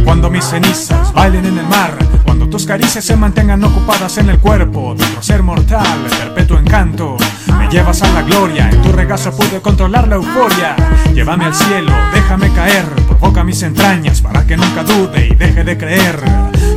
Cuando 0.04 0.30
mis 0.30 0.46
cenizas 0.46 1.14
bailen 1.14 1.46
en 1.46 1.58
el 1.58 1.68
mar, 1.68 1.98
cuando 2.24 2.48
tus 2.48 2.66
caricias 2.66 3.04
se 3.04 3.16
mantengan 3.16 3.64
ocupadas 3.64 4.18
en 4.18 4.30
el 4.30 4.40
cuerpo 4.40 4.96
de 4.96 5.06
ser 5.22 5.44
mortal, 5.44 6.08
perpetuo 6.10 6.58
encanto. 6.58 7.18
Me 7.58 7.68
llevas 7.68 8.02
a 8.02 8.12
la 8.14 8.24
gloria, 8.24 8.70
en 8.72 8.82
tu 8.82 8.92
regazo 8.92 9.32
pude 9.36 9.62
controlar 9.62 10.08
la 10.08 10.16
euforia. 10.16 10.76
Llévame 11.14 11.46
al 11.46 11.54
cielo, 11.54 11.92
déjame 12.14 12.52
caer, 12.54 12.86
provoca 13.20 13.44
mis 13.44 13.62
entrañas 13.64 14.22
para 14.22 14.46
que 14.48 14.56
nunca 14.56 14.84
dude 14.84 15.28
y 15.28 15.36
deje 15.36 15.64
de 15.64 15.78
creer. 15.78 16.22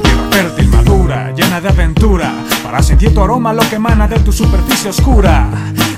Tierra 0.03 0.29
fértil, 0.31 0.69
madura, 0.69 1.33
llena 1.37 1.61
de 1.61 1.69
aventura, 1.69 2.33
para 2.65 2.83
sentir 2.83 3.15
tu 3.15 3.23
aroma 3.23 3.53
lo 3.53 3.63
que 3.69 3.77
emana 3.77 4.09
de 4.09 4.19
tu 4.21 4.33
superficie 4.33 4.91
oscura. 4.91 5.49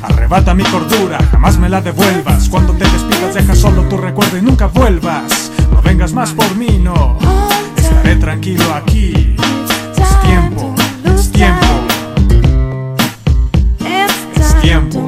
Arrebata 0.02 0.54
mi 0.54 0.64
cordura, 0.64 1.18
jamás 1.30 1.56
me 1.58 1.68
la 1.68 1.80
devuelvas. 1.80 2.48
Cuando 2.50 2.74
te 2.74 2.84
despidas, 2.84 3.34
deja 3.34 3.54
solo 3.54 3.82
tu 3.84 3.96
recuerdo 3.96 4.36
y 4.36 4.42
nunca 4.42 4.66
vuelvas. 4.66 5.50
No 5.72 5.80
vengas 5.80 6.12
más 6.12 6.32
por 6.32 6.54
mí, 6.56 6.78
no. 6.78 7.18
Estaré 7.76 8.16
tranquilo 8.16 8.74
aquí. 8.74 9.34
Es 9.96 10.20
tiempo, 10.28 10.74
es 11.04 11.32
tiempo. 11.32 11.66
Es 14.36 14.60
tiempo. 14.60 15.03